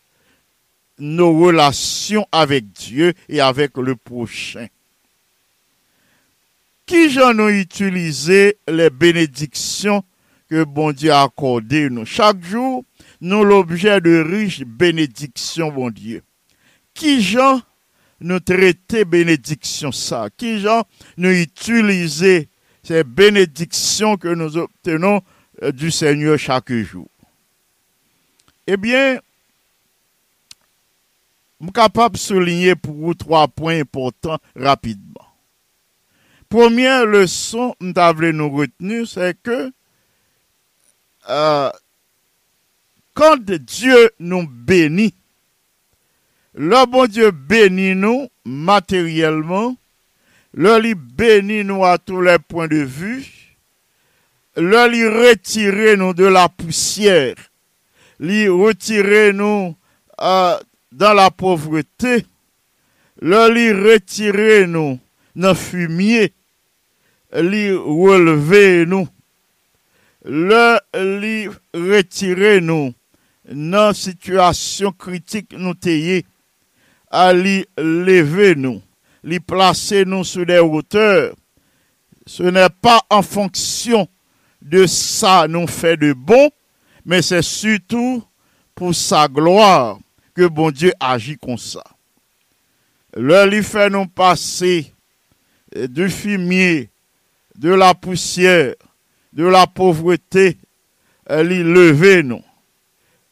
nos 0.99 1.37
relations 1.37 2.25
avec 2.31 2.71
Dieu 2.71 3.13
et 3.27 3.41
avec 3.41 3.77
le 3.77 3.97
prochain? 3.97 4.67
Qui 6.85 7.09
j'en 7.09 7.37
ont 7.39 7.49
utilisé 7.49 8.57
les 8.69 8.89
bénédictions 8.89 10.03
que 10.49 10.63
bon 10.63 10.93
Dieu 10.93 11.11
a 11.11 11.23
accordées 11.23 11.89
nous? 11.89 12.05
Chaque 12.05 12.41
jour, 12.41 12.85
nous 13.19 13.43
l'objet 13.43 13.99
de 13.99 14.21
riches 14.21 14.61
bénédictions, 14.61 15.69
bon 15.69 15.89
Dieu. 15.89 16.23
Qui 16.93 17.21
j'en 17.21 17.61
nous 18.21 18.39
traiter 18.39 19.03
bénédictions 19.03 19.91
ça? 19.91 20.29
Qui 20.37 20.61
j'en 20.61 20.83
nous 21.17 21.31
utiliser 21.31 22.47
ces 22.81 23.03
bénédictions 23.03 24.15
que 24.15 24.29
nous 24.29 24.55
obtenons 24.55 25.21
euh, 25.61 25.73
du 25.73 25.91
Seigneur 25.91 26.39
chaque 26.39 26.71
jour? 26.71 27.09
Eh 28.65 28.77
bien, 28.77 29.19
suis 31.63 31.71
capable 31.71 32.15
de 32.15 32.19
souligner 32.19 32.75
pour 32.75 32.93
vous 32.93 33.13
trois 33.13 33.47
points 33.47 33.79
importants 33.79 34.39
rapidement. 34.55 35.27
Première 36.49 37.05
leçon, 37.05 37.75
avons 37.95 38.31
nous 38.33 38.49
retenir, 38.49 39.07
c'est 39.07 39.35
que 39.41 39.71
euh, 41.29 41.71
quand 43.13 43.39
Dieu 43.49 44.11
nous 44.19 44.47
bénit, 44.47 45.13
le 46.53 46.85
bon 46.85 47.07
Dieu 47.07 47.31
bénit 47.31 47.95
nous 47.95 48.27
matériellement, 48.45 49.75
le 50.53 50.79
lui 50.79 50.95
bénit 50.95 51.63
nous 51.63 51.83
à 51.83 51.97
tous 51.97 52.21
les 52.21 52.37
points 52.39 52.67
de 52.67 52.77
vue, 52.77 53.57
le 54.55 54.87
lui 54.89 55.07
retire 55.07 55.97
nous 55.97 56.13
de 56.13 56.25
la 56.25 56.49
poussière, 56.49 57.35
li 58.23 58.45
retire 58.47 59.31
nou 59.35 59.73
uh, 59.73 60.59
dan 60.93 61.17
la 61.17 61.29
povreté, 61.33 62.21
le 63.19 63.41
li 63.51 63.67
retire 63.75 64.63
nou 64.69 64.97
nan 65.35 65.57
fumye, 65.57 66.29
li 67.43 67.65
releve 67.73 68.85
nou, 68.89 69.07
le 70.23 70.65
li 70.93 71.37
retire 71.73 72.59
nou 72.63 72.91
nan 73.43 73.97
situasyon 73.97 74.95
kritik 75.01 75.57
nou 75.57 75.75
teye, 75.75 76.21
a 77.13 77.29
li 77.35 77.61
leve 77.77 78.53
nou, 78.57 78.79
li 79.25 79.39
plase 79.43 80.03
nou 80.09 80.25
sou 80.27 80.47
de 80.47 80.57
hauteur, 80.61 81.33
se 82.29 82.53
nè 82.53 82.69
pa 82.81 83.01
an 83.11 83.25
fonksyon 83.25 84.07
de 84.63 84.85
sa 84.87 85.43
nou 85.51 85.67
fè 85.67 85.97
de 85.99 86.13
bon, 86.15 86.47
mais 87.05 87.21
c'est 87.21 87.41
surtout 87.41 88.23
pour 88.75 88.95
sa 88.95 89.27
gloire 89.27 89.99
que 90.33 90.47
bon 90.47 90.71
Dieu 90.71 90.91
agit 90.99 91.37
comme 91.37 91.57
ça. 91.57 91.83
Le 93.15 93.45
lui 93.47 93.63
fait 93.63 93.89
nous 93.89 94.07
passer 94.07 94.91
du 95.75 96.09
fumier, 96.09 96.89
de 97.55 97.69
la 97.69 97.93
poussière, 97.93 98.73
de 99.31 99.45
la 99.45 99.67
pauvreté, 99.67 100.57
lui 101.29 101.63
lever 101.63 102.23
nous, 102.23 102.43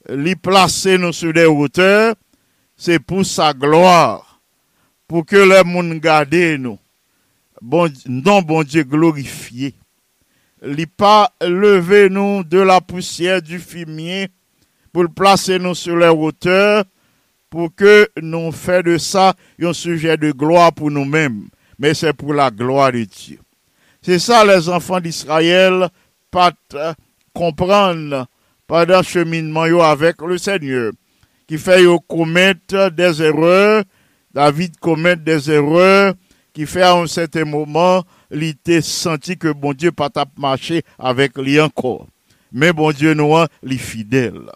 lui 0.10 0.36
placer 0.36 0.98
nous 0.98 1.14
sur 1.14 1.34
des 1.34 1.46
hauteurs, 1.46 2.16
c'est 2.78 3.00
pour 3.00 3.26
sa 3.26 3.54
gloire, 3.54 4.40
pour 5.08 5.26
que 5.26 5.36
le 5.36 5.64
monde 5.64 5.94
garde 6.00 6.34
nous. 6.34 6.80
Bon, 7.62 7.92
non, 8.08 8.42
bon 8.42 8.64
Dieu 8.64 8.84
glorifié. 8.84 9.76
Li 10.62 10.86
pas 10.86 11.32
lever 11.42 12.10
nous 12.10 12.44
de 12.44 12.60
la 12.60 12.82
poussière 12.82 13.42
du 13.42 13.60
fumier 13.60 14.30
pour 14.94 15.04
le 15.04 15.10
placer 15.10 15.58
nous 15.58 15.74
sur 15.74 15.96
les 15.96 16.08
hauteurs, 16.08 16.84
pour 17.50 17.74
que 17.76 18.08
nous 18.22 18.52
fassions 18.52 18.92
de 18.94 18.98
ça 18.98 19.34
un 19.62 19.74
sujet 19.74 20.18
de 20.18 20.32
gloire 20.32 20.72
pour 20.72 20.92
nous-mêmes, 20.92 21.48
mais 21.80 21.94
c'est 21.94 22.14
pour 22.14 22.34
la 22.34 22.52
gloire 22.52 22.92
de 22.92 23.04
Dieu. 23.04 23.40
C'est 24.02 24.20
ça 24.20 24.46
les 24.46 24.70
enfants 24.70 25.00
d'Israël 25.00 25.90
pas 26.30 26.52
comprendre 27.34 28.28
pendant 28.68 29.04
cheminement 29.04 29.66
yo 29.66 29.82
avec 29.82 30.22
le 30.22 30.38
Seigneur 30.38 30.92
qui 31.48 31.58
fait 31.58 31.84
commettre 32.08 32.90
des 32.92 33.22
erreurs, 33.22 33.84
David 34.34 34.80
commettre 34.80 35.24
des 35.24 35.52
erreurs 35.52 36.14
qui 36.54 36.66
fait 36.66 36.82
à 36.82 36.94
un 36.94 37.08
certain 37.08 37.46
moment 37.46 38.04
il 38.32 38.44
était 38.44 38.82
senti 38.82 39.38
que 39.38 39.52
bon 39.52 39.74
Dieu 39.74 39.92
pas 39.92 40.10
tap 40.10 40.30
marcher 40.38 40.84
avec 40.98 41.38
lui 41.38 41.60
encore. 41.60 42.08
Mais 42.52 42.74
bon 42.74 42.92
Dieu 42.92 43.14
nous 43.14 43.36
est 43.38 43.78
fidèle. 43.78 44.50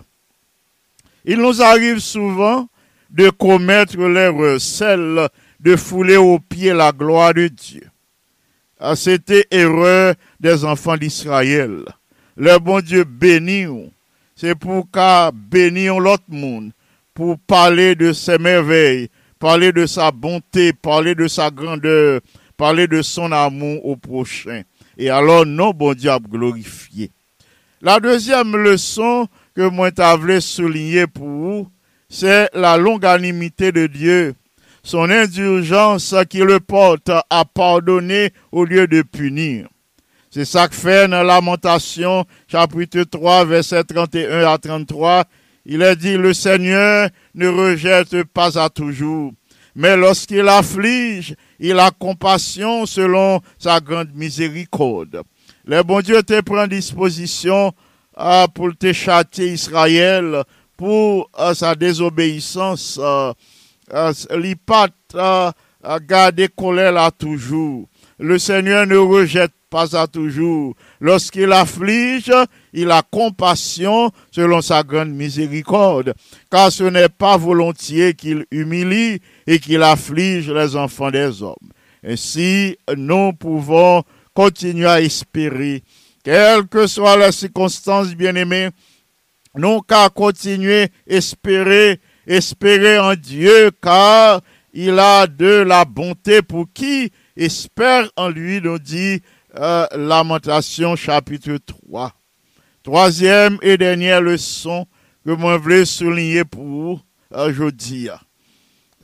Il 1.26 1.39
nous 1.39 1.61
arrive 1.61 1.99
souvent 1.99 2.67
de 3.09 3.30
commettre 3.30 3.97
l'erreur, 3.97 4.59
celle 4.59 5.30
de 5.59 5.76
fouler 5.76 6.17
aux 6.17 6.39
pieds 6.39 6.73
la 6.73 6.91
gloire 6.91 7.34
de 7.34 7.47
Dieu. 7.47 7.84
Ah, 8.80 8.95
C'était 8.95 9.47
erreur 9.51 10.15
des 10.39 10.65
enfants 10.65 10.97
d'Israël. 10.97 11.86
Le 12.36 12.59
bon 12.59 12.82
Dieu 12.82 13.05
bénit, 13.05 13.67
c'est 14.36 14.55
pour 14.55 14.91
qu'à 14.91 15.32
bénir 15.32 15.99
l'autre 15.99 16.23
monde, 16.28 16.71
pour 17.13 17.39
parler 17.39 17.95
de 17.95 18.11
ses 18.11 18.38
merveilles, 18.38 19.09
parler 19.39 19.71
de 19.71 19.86
sa 19.86 20.11
bonté, 20.11 20.73
parler 20.73 21.15
de 21.15 21.28
sa 21.28 21.49
grandeur, 21.49 22.19
parler 22.58 22.88
de 22.88 23.01
son 23.01 23.32
amour 23.32 23.86
au 23.86 23.95
prochain. 23.95 24.64
Et 24.97 25.10
alors, 25.10 25.45
non, 25.45 25.72
bon 25.72 25.93
Dieu 25.93 26.12
glorifié. 26.30 27.12
La 27.82 27.99
deuxième 27.99 28.56
leçon 28.56 29.28
que 29.56 29.68
moi 29.70 29.91
t'avais 29.91 30.41
souligner 30.41 31.08
pour 31.08 31.28
vous, 31.28 31.68
c'est 32.10 32.49
la 32.53 32.78
longanimité 32.78 33.72
de 33.72 33.88
Dieu, 33.88 34.36
son 34.84 35.10
indulgence 35.10 36.16
qui 36.30 36.39
le 36.39 36.60
porte 36.60 37.12
à 37.30 37.45
pardonner 37.45 38.32
au 38.51 38.66
lieu 38.66 38.88
de 38.88 39.01
punir. 39.01 39.68
C'est 40.32 40.45
ça 40.45 40.68
que 40.68 40.76
fait 40.76 41.08
dans 41.08 41.24
Lamentation, 41.24 42.26
chapitre 42.47 43.03
3, 43.03 43.45
verset 43.45 43.84
31 43.84 44.45
à 44.45 44.58
33. 44.58 45.24
Il 45.66 45.82
est 45.82 45.95
dit, 45.95 46.18
le 46.18 46.34
Seigneur 46.34 47.10
ne 47.34 47.47
rejette 47.47 48.24
pas 48.26 48.60
à 48.60 48.70
toujours, 48.70 49.32
mais 49.76 49.95
lorsqu'il 49.95 50.47
afflige, 50.47 51.36
il 51.60 51.80
a 51.80 51.91
compassion 51.91 52.86
selon 52.86 53.41
sa 53.58 53.80
grande 53.80 54.14
miséricorde. 54.14 55.22
Le 55.66 55.84
bon 55.84 56.01
Dieu 56.01 56.22
te 56.24 56.41
prend 56.41 56.68
disposition 56.68 57.74
euh, 58.18 58.47
pour 58.47 58.76
te 58.78 58.93
châtier 58.93 59.47
Israël 59.53 60.43
pour 60.78 61.30
euh, 61.39 61.53
sa 61.53 61.76
désobéissance. 61.76 62.99
Euh, 63.01 63.34
euh, 63.93 64.12
li 64.38 64.56
pas 64.56 64.88
euh, 65.16 65.51
garder 66.08 66.47
colère 66.47 66.91
là 66.91 67.12
toujours. 67.12 67.88
Le 68.18 68.39
Seigneur 68.39 68.88
ne 68.88 68.97
rejette 68.97 69.51
pas 69.70 69.95
à 69.95 70.08
toujours. 70.08 70.74
Lorsqu'il 70.99 71.51
afflige, 71.51 72.32
il 72.74 72.89
a 72.91 73.03
compassion 73.03 74.12
selon 74.32 74.62
sa 74.62 74.84
grande 74.84 75.10
miséricorde. 75.10 76.14
Car 76.49 76.72
ce 76.72 76.86
n'est 76.86 77.10
pas 77.10 77.38
volontiers 77.38 78.14
qu'il 78.14 78.45
humilie 78.51 79.20
et 79.48 79.60
qu'il 79.60 79.84
afflige 79.84 80.50
les 80.50 80.76
enfants 80.76 81.12
des 81.12 81.41
hommes. 81.41 81.72
Ainsi, 82.04 82.78
nous 82.96 83.34
pouvons 83.34 84.04
continuer 84.34 84.86
à 84.86 85.02
espérer, 85.02 85.84
quelles 86.24 86.68
que 86.68 86.88
soient 86.88 87.18
les 87.18 87.32
circonstances, 87.32 88.16
bien-aimés, 88.16 88.70
nous 89.56 89.82
qu'à 89.82 90.10
continuer 90.10 90.84
à 90.84 90.88
espérer, 91.08 92.00
espérer 92.28 93.00
en 93.00 93.16
Dieu, 93.16 93.72
car 93.82 94.41
il 94.74 95.00
a 95.00 95.26
de 95.26 95.64
la 95.64 95.86
bonté 95.86 96.41
pour 96.41 96.68
qui 96.74 97.12
espère 97.38 98.10
en 98.18 98.30
lui, 98.30 98.60
nous 98.62 98.78
dit 98.78 99.22
euh, 99.58 99.88
Lamentation 99.96 100.96
chapitre 100.96 101.58
3. 101.66 102.12
Troisième 102.84 103.58
et 103.62 103.78
dernière 103.78 104.22
leçon 104.22 104.86
que 105.26 105.32
moi 105.32 105.58
voulais 105.58 105.86
souligner 105.86 106.43
pour 106.43 107.04
aujourd'hui, 107.32 108.10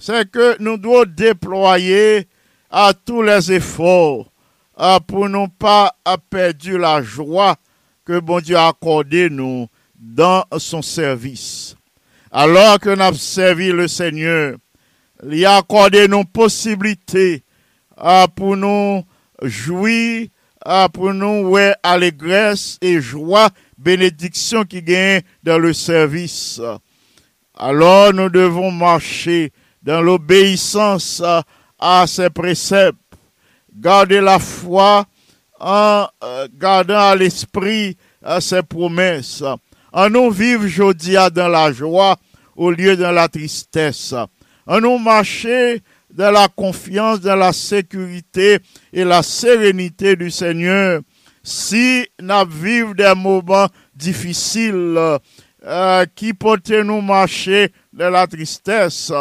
c'est 0.02 0.30
que 0.32 0.60
nous 0.60 0.78
devons 0.78 1.06
déployer 1.06 2.28
à 2.72 2.92
tous 2.94 3.22
les 3.22 3.52
efforts 3.52 4.32
pour 5.06 5.30
ne 5.30 5.46
pas 5.48 5.96
perdre 6.32 6.78
la 6.78 7.04
joie 7.04 7.56
que 8.04 8.20
bon 8.20 8.40
Dieu 8.40 8.56
a 8.56 8.70
accordé 8.70 9.30
nous 9.30 9.68
dans 9.96 10.44
son 10.58 10.82
service. 10.82 11.76
Alors 12.32 12.80
que 12.80 12.90
nous 12.90 13.02
avons 13.02 13.16
servi 13.16 13.72
le 13.72 13.88
Seigneur, 13.88 14.56
il 15.30 15.46
a 15.46 15.58
accordé 15.58 16.08
nos 16.08 16.24
possibilités 16.24 17.44
pour 18.36 18.58
nous 18.58 19.04
jouir, 19.44 20.30
pour 20.94 21.14
nous 21.14 21.50
ouais, 21.50 21.76
allégresse 21.84 22.80
et 22.82 23.00
joie, 23.00 23.50
bénédiction 23.78 24.64
qui 24.64 24.82
gagne 24.82 25.22
dans 25.44 25.60
le 25.60 25.74
service. 25.74 26.60
Alors 27.56 28.12
nous 28.14 28.30
devons 28.30 28.72
marcher 28.72 29.52
dans 29.82 30.02
l'obéissance 30.02 31.22
à 31.80 32.06
ses 32.08 32.30
préceptes, 32.30 32.98
garder 33.76 34.22
la 34.22 34.40
foi 34.40 35.06
en 35.60 36.08
euh, 36.24 36.48
gardant 36.54 37.00
à 37.00 37.16
l'esprit 37.16 37.98
euh, 38.26 38.40
ses 38.40 38.62
promesses, 38.62 39.44
en 39.92 40.10
nous 40.10 40.30
vivre 40.30 40.66
aujourd'hui 40.66 41.16
dans 41.34 41.48
la 41.48 41.72
joie 41.72 42.18
au 42.56 42.72
lieu 42.72 42.96
de 42.96 43.04
la 43.04 43.28
tristesse, 43.28 44.14
en 44.68 44.80
nous 44.80 44.98
marcher 44.98 45.82
dans 46.14 46.32
la 46.32 46.48
confiance, 46.48 47.22
dans 47.22 47.36
la 47.36 47.54
sécurité 47.54 48.60
et 48.92 49.04
la 49.04 49.24
sérénité 49.24 50.16
du 50.16 50.30
Seigneur. 50.30 51.02
Si 51.44 52.08
nous 52.22 52.46
vivons 52.48 52.92
des 52.92 53.14
moments 53.16 53.68
difficiles 53.96 54.98
euh, 55.64 56.06
qui 56.16 56.34
peuvent 56.34 56.60
nous 56.84 57.02
marcher 57.02 57.72
dans 57.94 58.10
la 58.10 58.28
tristesse, 58.28 59.12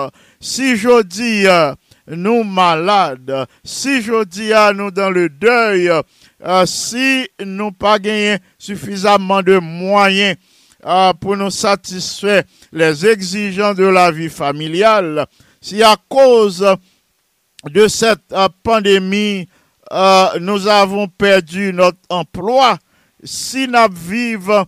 si 0.40 0.76
je 0.76 1.02
dis 1.02 1.46
euh, 1.46 1.74
nous 2.08 2.42
malades, 2.44 3.46
si 3.62 4.00
je 4.02 4.24
dis 4.24 4.52
nous 4.74 4.90
dans 4.90 5.10
le 5.10 5.28
deuil, 5.28 5.90
euh, 6.42 6.66
si 6.66 7.28
nous 7.44 7.72
pas 7.72 7.98
gagné 7.98 8.38
suffisamment 8.58 9.42
de 9.42 9.58
moyens 9.58 10.36
euh, 10.86 11.12
pour 11.12 11.36
nous 11.36 11.50
satisfaire 11.50 12.44
les 12.72 13.06
exigences 13.06 13.76
de 13.76 13.84
la 13.84 14.10
vie 14.10 14.30
familiale, 14.30 15.26
si 15.60 15.82
à 15.82 15.96
cause 16.08 16.66
de 17.70 17.86
cette 17.88 18.34
pandémie, 18.62 19.46
nous 20.40 20.66
avons 20.66 21.08
perdu 21.08 21.72
notre 21.74 21.98
emploi, 22.08 22.78
si 23.22 23.68
nous 23.68 23.92
vivons 23.92 24.64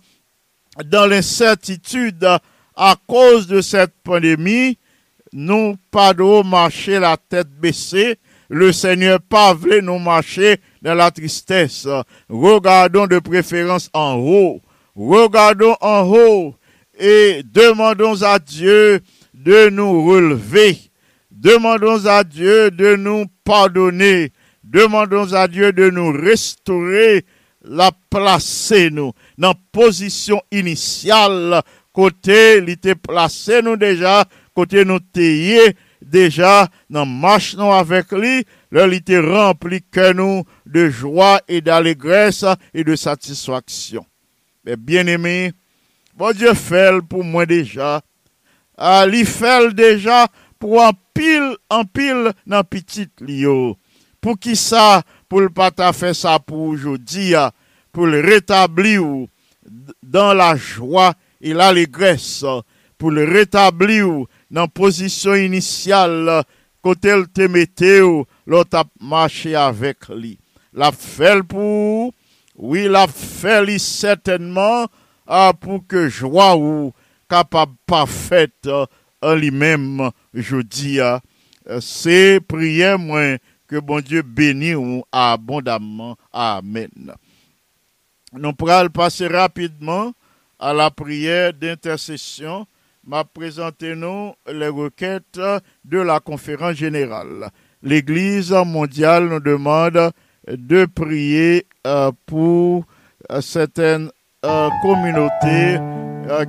dans 0.84 1.06
l'incertitude 1.06 2.28
à 2.76 2.96
cause 3.06 3.46
de 3.46 3.62
cette 3.62 3.94
pandémie, 4.04 4.76
nous 5.32 5.76
pas 5.90 6.12
de 6.14 6.42
marcher 6.42 6.98
la 6.98 7.16
tête 7.16 7.48
baissée. 7.48 8.18
Le 8.48 8.72
Seigneur 8.72 9.18
pas 9.20 9.54
voulu 9.54 9.82
nous 9.82 9.98
marcher 9.98 10.58
dans 10.82 10.94
la 10.94 11.10
tristesse. 11.10 11.88
Regardons 12.28 13.06
de 13.06 13.18
préférence 13.18 13.88
en 13.94 14.16
haut. 14.16 14.60
Regardons 14.94 15.76
en 15.80 16.02
haut 16.02 16.54
et 16.98 17.42
demandons 17.44 18.22
à 18.22 18.38
Dieu 18.38 19.00
de 19.32 19.70
nous 19.70 20.04
relever. 20.04 20.78
Demandons 21.30 22.06
à 22.06 22.24
Dieu 22.24 22.70
de 22.70 22.96
nous 22.96 23.24
pardonner. 23.44 24.32
Demandons 24.62 25.32
à 25.32 25.48
Dieu 25.48 25.72
de 25.72 25.90
nous 25.90 26.12
restaurer, 26.12 27.24
la 27.64 27.90
placer 28.10 28.90
nous 28.90 29.12
dans 29.38 29.54
position 29.72 30.40
initiale 30.50 31.62
côté 31.92 32.58
il 32.58 32.70
était 32.70 32.94
placé 32.94 33.62
nous 33.62 33.76
déjà 33.76 34.24
kote 34.56 34.84
nou 34.88 35.02
teye 35.14 35.72
deja 36.02 36.68
nan 36.92 37.08
mach 37.22 37.52
nou 37.58 37.72
avek 37.74 38.12
li, 38.18 38.42
lor 38.74 38.90
li 38.90 39.00
te 39.04 39.20
rempli 39.22 39.80
ke 39.92 40.10
nou 40.16 40.42
de 40.66 40.88
jwa 40.90 41.36
e 41.48 41.62
d'alegresse 41.64 42.56
e 42.74 42.84
de 42.86 42.96
satisfaksyon. 42.98 44.04
Be 44.62 44.76
bien 44.78 45.10
eme, 45.10 45.52
bon 46.14 46.34
Diyo 46.36 46.54
fel 46.58 47.02
pou 47.06 47.26
mwen 47.26 47.48
deja, 47.50 48.00
a 48.78 49.02
li 49.08 49.24
fel 49.28 49.72
deja 49.76 50.26
pou 50.62 50.80
an 50.82 50.94
pil, 51.16 51.54
an 51.72 51.86
pil 51.90 52.30
nan 52.46 52.66
pitit 52.68 53.10
li 53.24 53.42
yo. 53.46 53.74
Pou 54.22 54.38
ki 54.38 54.54
sa, 54.54 55.02
pou 55.26 55.42
l 55.42 55.50
pata 55.50 55.90
fe 55.96 56.12
sa 56.14 56.36
pou 56.38 56.76
jodi 56.78 57.32
ya, 57.32 57.48
pou 57.90 58.06
l 58.06 58.20
retabli 58.22 58.94
ou 59.02 59.26
dan 60.02 60.36
la 60.38 60.52
jwa 60.54 61.10
e 61.42 61.56
l'alegresse, 61.56 62.60
pou 62.94 63.10
l 63.10 63.26
retabli 63.26 63.98
ou 64.06 64.28
dans 64.52 64.68
position 64.68 65.34
initiale 65.34 66.44
côté 66.82 67.16
le 67.16 67.26
te 67.26 67.42
mettait 67.42 68.00
l'autre 68.46 68.76
a 68.76 68.84
marché 69.00 69.56
avec 69.56 70.08
lui. 70.08 70.38
La 70.72 70.92
fait 70.92 71.42
pour 71.42 72.12
oui 72.56 72.86
la 72.86 73.06
fait 73.08 73.64
lui 73.64 73.78
certainement 73.80 74.86
ah, 75.26 75.52
pour 75.58 75.86
que 75.86 76.08
joie 76.08 76.56
ou 76.56 76.92
capable 77.28 77.72
parfaite 77.86 78.68
en 79.22 79.34
lui-même 79.34 80.10
je 80.34 80.58
dis 80.58 81.00
ah, 81.00 81.20
c'est 81.80 82.40
prière 82.46 82.98
moi 82.98 83.38
que 83.66 83.80
bon 83.80 84.02
Dieu 84.02 84.20
bénisse 84.20 84.76
ou 84.76 85.02
abondamment. 85.10 86.16
Amen. 86.30 87.14
Nous 88.34 88.52
pourrons 88.52 88.88
passer 88.88 89.28
rapidement 89.28 90.12
à 90.58 90.74
la 90.74 90.90
prière 90.90 91.54
d'intercession. 91.54 92.66
M'a 93.04 93.24
présenté 93.24 93.96
nous 93.96 94.32
les 94.46 94.68
requêtes 94.68 95.40
de 95.84 95.98
la 95.98 96.20
conférence 96.20 96.74
générale. 96.76 97.48
L'Église 97.82 98.52
mondiale 98.52 99.28
nous 99.28 99.40
demande 99.40 100.12
de 100.48 100.84
prier 100.86 101.66
euh, 101.84 102.12
pour 102.26 102.84
euh, 103.32 103.40
certaines 103.40 104.08
euh, 104.44 104.68
communautés 104.82 105.78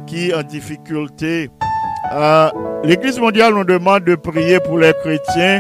qui 0.06 0.32
en 0.32 0.44
difficulté. 0.44 1.50
L'Église 2.84 3.20
mondiale 3.20 3.56
nous 3.56 3.64
demande 3.64 4.04
de 4.04 4.14
prier 4.14 4.60
pour 4.60 4.78
les 4.78 4.94
chrétiens 5.02 5.60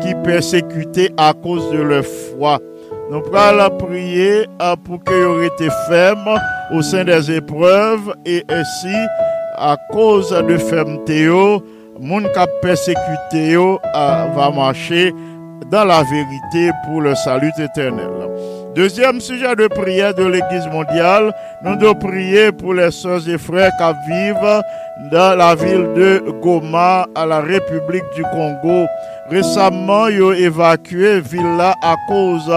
qui 0.00 0.14
persécutés 0.22 1.10
à 1.16 1.32
cause 1.34 1.68
de 1.72 1.78
leur 1.78 2.04
foi. 2.04 2.60
Nous 3.10 3.20
allons 3.36 3.76
prier 3.76 4.46
pour 4.84 5.02
qu'ils 5.02 5.14
aient 5.42 5.46
été 5.48 5.68
fermes 5.88 6.38
au 6.72 6.80
sein 6.82 7.02
des 7.02 7.32
épreuves 7.32 8.14
et 8.24 8.44
ainsi, 8.48 8.94
à 9.56 9.76
cause 9.90 10.30
de 10.30 10.56
fermeté, 10.58 11.28
monde 12.00 12.24
qui 12.32 12.40
persécuté 12.62 13.56
va 13.56 14.50
marcher 14.54 15.12
dans 15.70 15.84
la 15.84 16.02
vérité 16.02 16.70
pour 16.86 17.00
le 17.00 17.14
salut 17.14 17.52
éternel. 17.58 18.10
Deuxième 18.74 19.20
sujet 19.20 19.54
de 19.54 19.68
prière 19.68 20.14
de 20.14 20.24
l'Église 20.24 20.66
mondiale, 20.66 21.32
nous 21.62 21.76
devons 21.76 21.94
prier 21.94 22.50
pour 22.50 22.74
les 22.74 22.90
sœurs 22.90 23.28
et 23.28 23.38
frères 23.38 23.70
qui 23.78 24.10
vivent 24.10 24.62
dans 25.12 25.38
la 25.38 25.54
ville 25.54 25.92
de 25.94 26.24
Goma, 26.42 27.06
à 27.14 27.24
la 27.24 27.40
République 27.40 28.02
du 28.16 28.22
Congo. 28.22 28.86
Récemment, 29.30 30.08
ils 30.08 30.22
ont 30.22 30.32
évacué 30.32 31.20
ville 31.20 31.56
là 31.56 31.74
à 31.82 31.94
cause 32.08 32.52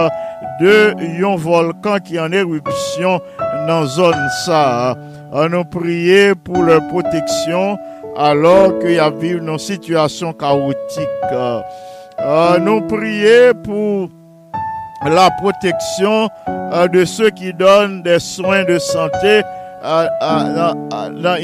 de 0.60 1.24
un 1.24 1.36
volcan 1.36 1.98
qui 2.04 2.18
en 2.18 2.32
éruption 2.32 3.20
dans 3.68 3.86
zone 3.86 4.28
ça. 4.44 4.96
On 5.32 5.48
nous 5.48 5.64
prier 5.64 6.34
pour 6.34 6.62
leur 6.62 6.86
protection 6.88 7.76
alors 8.16 8.78
qu'il 8.78 8.92
y 8.92 8.98
a 8.98 9.10
vivre 9.10 9.42
une 9.42 9.58
situation 9.58 10.32
chaotique. 10.32 11.08
Euh, 11.32 12.58
nous 12.58 12.80
prier 12.82 13.52
pour 13.62 14.08
la 15.06 15.30
protection 15.30 16.28
euh, 16.48 16.88
de 16.88 17.04
ceux 17.04 17.30
qui 17.30 17.52
donnent 17.52 18.02
des 18.02 18.18
soins 18.18 18.64
de 18.64 18.78
santé 18.78 19.42
dans 19.82 20.74
dans 21.22 21.36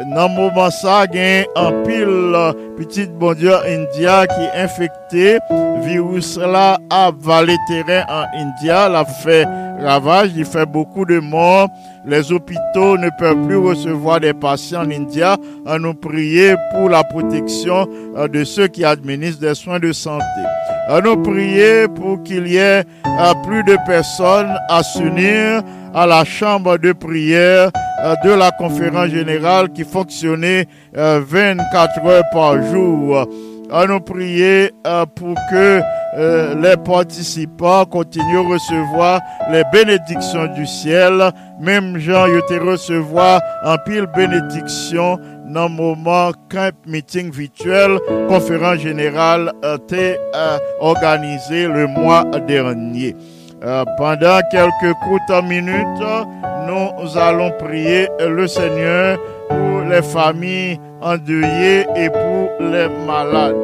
India. 0.00 0.14
Dans 0.14 0.28
le 0.28 0.34
moment 0.34 0.70
ça, 0.70 1.04
il 1.12 1.18
y 1.18 1.20
a 1.20 1.44
un 1.56 1.82
pile 1.82 2.06
euh, 2.34 2.52
petit 2.76 3.06
bon 3.06 3.34
Dieu 3.34 3.54
India 3.66 4.24
est 4.24 4.60
infecté. 4.60 5.38
Virus 5.82 6.36
là 6.38 6.78
a 6.90 7.10
valé 7.18 7.56
terrain 7.68 8.04
en 8.08 8.24
India, 8.38 8.88
l'a 8.88 9.04
fait 9.04 9.46
ravage, 9.80 10.30
il 10.36 10.44
fait 10.44 10.66
beaucoup 10.66 11.04
de 11.04 11.18
morts. 11.18 11.68
Les 12.04 12.32
hôpitaux 12.32 12.96
ne 12.96 13.10
peuvent 13.18 13.46
plus 13.46 13.56
recevoir 13.56 14.20
des 14.20 14.32
patients 14.32 14.82
en 14.84 14.90
India. 14.90 15.36
À 15.66 15.78
nous 15.78 15.94
prier 15.94 16.54
pour 16.72 16.88
la 16.88 17.04
protection 17.04 17.86
euh, 18.16 18.28
de 18.28 18.44
ceux 18.44 18.68
qui 18.68 18.84
administrent 18.84 19.40
des 19.40 19.54
soins 19.54 19.78
de 19.78 19.92
santé. 19.92 20.24
À 20.88 21.00
nous 21.00 21.16
prier 21.22 21.86
pour 21.88 22.22
qu'il 22.22 22.46
y 22.48 22.56
ait 22.56 22.84
euh, 23.06 23.34
plus 23.46 23.62
de 23.64 23.76
personnes 23.86 24.54
à 24.68 24.82
s'unir 24.82 25.62
à 25.94 26.06
la 26.06 26.24
chambre 26.24 26.78
de 26.78 26.92
prière 26.92 27.70
de 28.24 28.30
la 28.30 28.50
conférence 28.52 29.08
générale 29.08 29.70
qui 29.70 29.84
fonctionnait 29.84 30.66
euh, 30.96 31.20
24 31.26 32.06
heures 32.06 32.24
par 32.32 32.62
jour. 32.62 33.26
Nous 33.88 34.00
prier 34.00 34.72
euh, 34.86 35.04
pour 35.14 35.34
que 35.50 35.80
euh, 36.16 36.54
les 36.54 36.76
participants 36.76 37.84
continuent 37.84 38.38
à 38.38 38.54
recevoir 38.54 39.20
les 39.50 39.62
bénédictions 39.72 40.46
du 40.54 40.66
ciel. 40.66 41.30
Même 41.60 41.98
Jean, 41.98 42.26
ils 42.26 42.40
te 42.48 42.54
recevoir 42.54 43.40
en 43.64 43.76
pile 43.84 44.06
bénédiction 44.16 45.18
dans 45.48 45.68
le 45.68 45.74
moment 45.74 46.32
camp 46.50 46.74
meeting 46.86 47.30
virtuel, 47.30 47.98
conférence 48.28 48.78
générale 48.78 49.52
euh, 49.64 50.58
organisée 50.80 51.66
le 51.68 51.86
mois 51.86 52.24
dernier. 52.46 53.14
Euh, 53.64 53.84
pendant 53.96 54.40
quelques 54.52 54.94
courtes 55.02 55.44
minutes, 55.44 56.04
nous 56.68 57.18
allons 57.18 57.50
prier 57.58 58.08
le 58.20 58.46
Seigneur 58.46 59.18
pour 59.48 59.80
les 59.90 60.02
familles 60.02 60.78
endeuillées 61.02 61.86
et 61.96 62.08
pour 62.10 62.50
les 62.60 62.88
malades. 63.06 63.54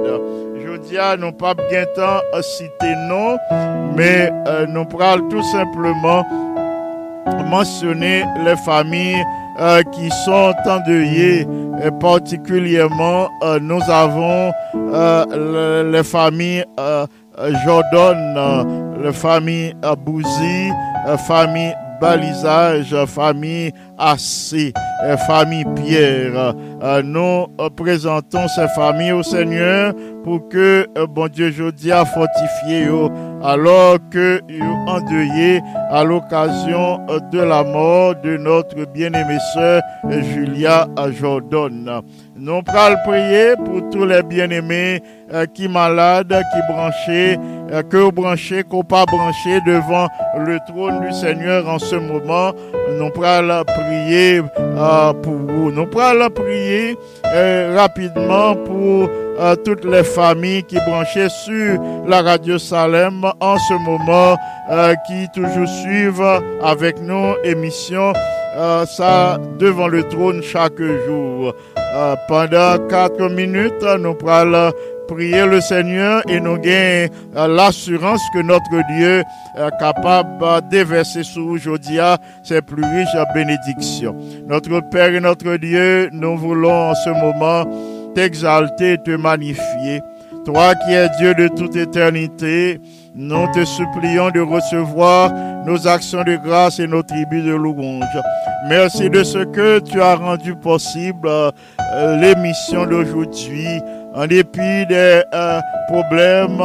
Je 0.65 0.77
dis 0.79 0.99
à 0.99 1.17
nous 1.17 1.33
pas 1.33 1.55
bien 1.55 1.85
temps 1.95 2.21
citer 2.43 2.95
non, 3.09 3.37
mais 3.97 4.33
euh, 4.49 4.67
nous 4.67 4.85
parlons 4.85 5.29
tout 5.29 5.43
simplement 5.45 6.25
mentionner 7.49 8.25
les 8.45 8.57
familles 8.57 9.23
euh, 9.61 9.83
qui 9.93 10.11
sont 10.25 10.53
endeuillées. 10.67 11.47
Et 11.85 11.91
particulièrement, 12.01 13.29
nous 13.61 13.81
avons 13.91 14.53
le- 14.75 15.91
les 15.93 16.03
familles 16.05 16.65
euh, 17.39 17.53
Jordan, 17.65 18.35
euh, 18.37 19.03
la 19.03 19.13
famille 19.13 19.75
Bouzy, 20.05 20.71
euh, 21.09 21.17
famille 21.17 21.75
Balisage, 22.01 22.95
famille 23.07 23.73
Assé, 23.97 24.75
famille 25.27 25.65
Pierre. 25.77 26.55
Nous 27.05 27.47
présentons 27.77 28.47
ces 28.49 28.67
familles 28.75 29.13
au 29.13 29.23
Seigneur 29.23 29.95
pour 30.25 30.47
que, 30.49 30.87
bon 31.07 31.29
Dieu, 31.29 31.51
jodi 31.53 31.93
a 31.93 32.05
fortifié 32.05 32.89
alors 33.43 33.99
que 34.11 34.41
yo 34.49 34.65
endeuillé 34.89 35.63
à 35.91 36.03
l'occasion 36.03 36.99
de 37.31 37.39
la 37.39 37.63
mort 37.63 38.17
de 38.23 38.37
notre 38.37 38.85
bien-aimée 38.93 39.39
sœur 39.55 39.81
Julia 40.11 40.89
Jordan. 41.13 42.03
Nous 42.37 42.63
pral 42.63 43.01
prier 43.05 43.55
pour 43.65 43.89
tous 43.91 44.05
les 44.05 44.25
bien-aimés 44.25 45.01
euh, 45.33 45.47
qui 45.47 45.69
malades, 45.69 46.35
qui 46.53 46.73
branchés, 46.73 47.39
euh, 47.71 47.83
que 47.85 47.97
vous 47.97 48.11
branchez, 48.11 48.65
qu'on 48.65 48.83
pas 48.83 49.05
branchés 49.05 49.61
devant 49.65 50.09
le 50.45 50.59
trône 50.67 51.01
du 51.07 51.13
Seigneur 51.13 51.69
en 51.69 51.79
ce 51.79 51.95
moment. 51.95 52.53
Nous 52.99 53.11
pral 53.11 53.63
prier 53.65 54.43
euh, 54.59 55.13
pour 55.13 55.35
vous. 55.35 55.71
Nous 55.71 55.87
pral 55.87 56.29
prier 56.31 56.99
euh, 57.27 57.77
rapidement 57.79 58.57
pour 58.57 59.09
euh, 59.39 59.55
toutes 59.65 59.85
les 59.85 60.03
familles 60.03 60.65
qui 60.65 60.77
branchaient 60.89 61.29
sur 61.29 61.81
la 62.09 62.21
radio 62.21 62.59
Salem 62.59 63.25
en 63.39 63.57
ce 63.59 63.75
moment, 63.89 64.37
euh, 64.73 64.93
qui 65.07 65.29
toujours 65.33 65.69
suivent 65.69 66.41
avec 66.65 67.01
nous 67.01 67.35
émission 67.45 68.13
ça 68.87 69.37
devant 69.59 69.89
le 69.89 70.05
trône 70.05 70.41
chaque 70.41 70.81
jour. 70.81 71.53
Euh, 71.95 72.17
pendant 72.27 72.77
quatre 72.89 73.29
minutes, 73.31 73.85
nous 74.01 74.15
pourrons 74.15 74.73
prier 75.07 75.47
le 75.47 75.61
Seigneur 75.61 76.23
et 76.29 76.41
nous 76.41 76.57
gagnons 76.59 77.09
euh, 77.37 77.47
l'assurance 77.47 78.21
que 78.35 78.43
notre 78.43 78.69
Dieu 78.97 79.23
est 79.57 79.79
capable 79.79 80.41
de 80.41 80.71
déverser 80.71 81.23
sur 81.23 81.47
aujourd'hui 81.47 81.99
ses 82.43 82.63
plus 82.63 82.83
riches 82.83 83.17
bénédictions. 83.33 84.17
Notre 84.49 84.81
Père 84.91 85.15
et 85.15 85.21
notre 85.21 85.57
Dieu, 85.57 86.09
nous 86.13 86.37
voulons 86.37 86.91
en 86.91 86.95
ce 86.97 87.11
moment 87.11 87.65
t'exalter 88.17 88.95
et 88.95 88.99
te 88.99 89.13
magnifier. 89.13 90.01
Toi 90.45 90.75
qui 90.75 90.93
es 90.93 91.09
Dieu 91.21 91.35
de 91.35 91.47
toute 91.47 91.77
éternité, 91.77 92.81
nous 93.15 93.47
te 93.53 93.65
supplions 93.65 94.31
de 94.31 94.41
recevoir 94.41 95.33
nos 95.65 95.87
actions 95.87 96.25
de 96.25 96.37
grâce 96.37 96.81
et 96.81 96.87
nos 96.87 97.03
tribus 97.03 97.45
de 97.45 97.55
louange. 97.55 98.05
Merci 98.69 99.09
de 99.09 99.23
ce 99.23 99.39
que 99.39 99.79
tu 99.79 100.01
as 100.01 100.17
rendu 100.17 100.55
possible 100.57 101.29
euh, 101.29 101.53
l'émission 102.21 102.87
d'aujourd'hui, 102.87 103.69
en 104.15 104.27
dépit 104.27 104.87
des 104.89 105.23
euh, 105.33 105.61
problèmes 105.89 106.63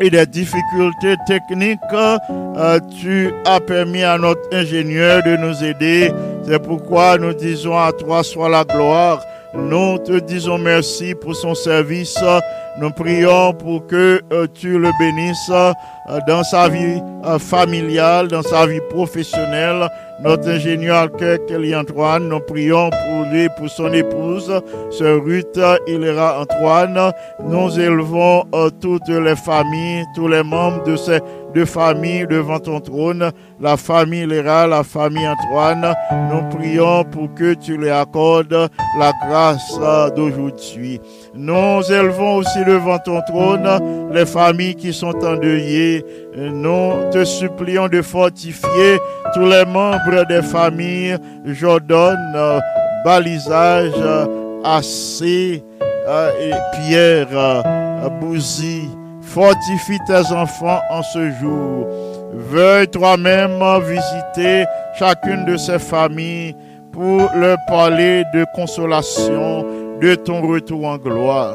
et 0.00 0.10
des 0.10 0.26
difficultés 0.26 1.16
techniques, 1.26 1.80
euh, 1.92 2.78
tu 3.00 3.32
as 3.44 3.60
permis 3.60 4.02
à 4.02 4.18
notre 4.18 4.42
ingénieur 4.52 5.22
de 5.22 5.36
nous 5.36 5.64
aider. 5.64 6.12
C'est 6.44 6.62
pourquoi 6.62 7.18
nous 7.18 7.34
disons 7.34 7.78
à 7.78 7.92
toi 7.92 8.22
soit 8.22 8.48
la 8.48 8.64
gloire. 8.64 9.20
Nous 9.54 9.98
te 9.98 10.18
disons 10.20 10.58
merci 10.58 11.14
pour 11.14 11.36
son 11.36 11.54
service. 11.54 12.18
Nous 12.80 12.90
prions 12.90 13.52
pour 13.52 13.86
que 13.86 14.22
euh, 14.32 14.46
tu 14.54 14.78
le 14.78 14.90
bénisses 14.98 15.50
euh, 15.50 15.72
dans 16.26 16.42
sa 16.42 16.68
vie 16.70 17.00
euh, 17.26 17.38
familiale, 17.38 18.28
dans 18.28 18.42
sa 18.42 18.66
vie 18.66 18.80
professionnelle. 18.88 19.88
Notre 20.24 20.48
ingénieur 20.50 21.08
Kelly 21.48 21.74
Antoine, 21.74 22.28
nous 22.28 22.38
prions 22.38 22.90
pour 22.90 23.24
lui, 23.32 23.48
pour 23.58 23.68
son 23.68 23.92
épouse, 23.92 24.52
ce 24.90 25.04
Ruth 25.04 25.58
Hilera 25.88 26.40
Antoine. 26.40 27.12
Nous 27.44 27.80
élevons 27.80 28.44
euh, 28.54 28.70
toutes 28.80 29.08
les 29.08 29.34
familles, 29.34 30.04
tous 30.14 30.28
les 30.28 30.44
membres 30.44 30.84
de 30.84 30.94
ces 30.94 31.18
deux 31.54 31.64
familles 31.64 32.26
devant 32.28 32.60
ton 32.60 32.80
trône, 32.80 33.32
la 33.60 33.76
famille 33.76 34.26
Léra, 34.26 34.66
la 34.68 34.84
famille 34.84 35.26
Antoine. 35.26 35.92
Nous 36.30 36.56
prions 36.56 37.04
pour 37.04 37.34
que 37.34 37.54
tu 37.54 37.76
les 37.76 37.90
accordes 37.90 38.70
la 38.98 39.12
grâce 39.26 39.76
euh, 39.82 40.08
d'aujourd'hui. 40.10 41.00
Nous 41.34 41.90
élevons 41.90 42.36
aussi 42.36 42.62
devant 42.66 42.98
ton 42.98 43.22
trône 43.22 43.66
les 44.12 44.26
familles 44.26 44.74
qui 44.74 44.92
sont 44.92 45.16
endeuillées. 45.24 46.04
Nous 46.36 47.10
te 47.10 47.24
supplions 47.24 47.88
de 47.88 48.02
fortifier 48.02 48.98
tous 49.32 49.46
les 49.46 49.64
membres 49.64 50.26
des 50.28 50.42
familles 50.42 51.16
Jordan, 51.46 52.18
euh, 52.34 52.60
Balisage, 53.04 53.92
euh, 53.96 54.26
Assé 54.62 55.64
euh, 55.82 56.30
et 56.40 56.52
Pierre, 56.76 57.62
Bouzy. 58.20 58.82
Fortifie 59.22 59.98
tes 60.06 60.32
enfants 60.34 60.80
en 60.90 61.02
ce 61.02 61.30
jour. 61.40 61.86
Veuille 62.34 62.88
toi-même 62.88 63.58
visiter 63.80 64.64
chacune 64.98 65.46
de 65.46 65.56
ces 65.56 65.78
familles 65.78 66.54
pour 66.92 67.30
leur 67.34 67.56
parler 67.66 68.24
de 68.34 68.44
consolation, 68.54 69.64
de 70.02 70.16
ton 70.16 70.42
retour 70.42 70.84
en 70.84 70.98
gloire. 70.98 71.54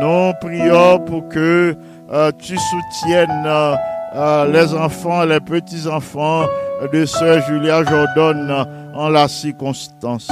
Nous 0.00 0.32
prions 0.40 0.98
pour 1.00 1.28
que 1.28 1.74
euh, 2.12 2.30
tu 2.38 2.56
soutiennes 2.58 3.44
euh, 3.46 3.74
euh, 4.14 4.52
les 4.52 4.74
enfants, 4.74 5.24
les 5.24 5.40
petits-enfants 5.40 6.44
de 6.92 7.06
sœur 7.06 7.42
Julia 7.48 7.82
Jordan 7.84 8.66
en 8.94 9.08
la 9.08 9.28
circonstance. 9.28 10.30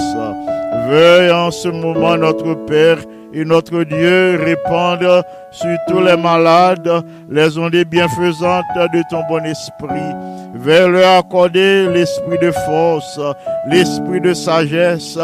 Veuille 0.89 1.31
en 1.31 1.51
ce 1.51 1.69
moment, 1.69 2.19
notre 2.19 2.55
Père 2.67 2.99
et 3.35 3.45
notre 3.45 3.85
Dieu, 3.85 4.39
répandre 4.43 5.25
sur 5.51 5.77
tous 5.89 6.01
les 6.01 6.17
malades 6.17 7.05
les 7.31 7.59
ondes 7.59 7.85
bienfaisantes 7.87 8.65
de 8.77 9.03
ton 9.11 9.23
bon 9.29 9.45
esprit. 9.45 10.13
Veuille 10.55 10.93
leur 10.93 11.19
accorder 11.19 11.89
l'esprit 11.89 12.39
de 12.41 12.51
force, 12.51 13.19
l'esprit 13.67 14.21
de 14.21 14.35
sagesse, 14.35 15.19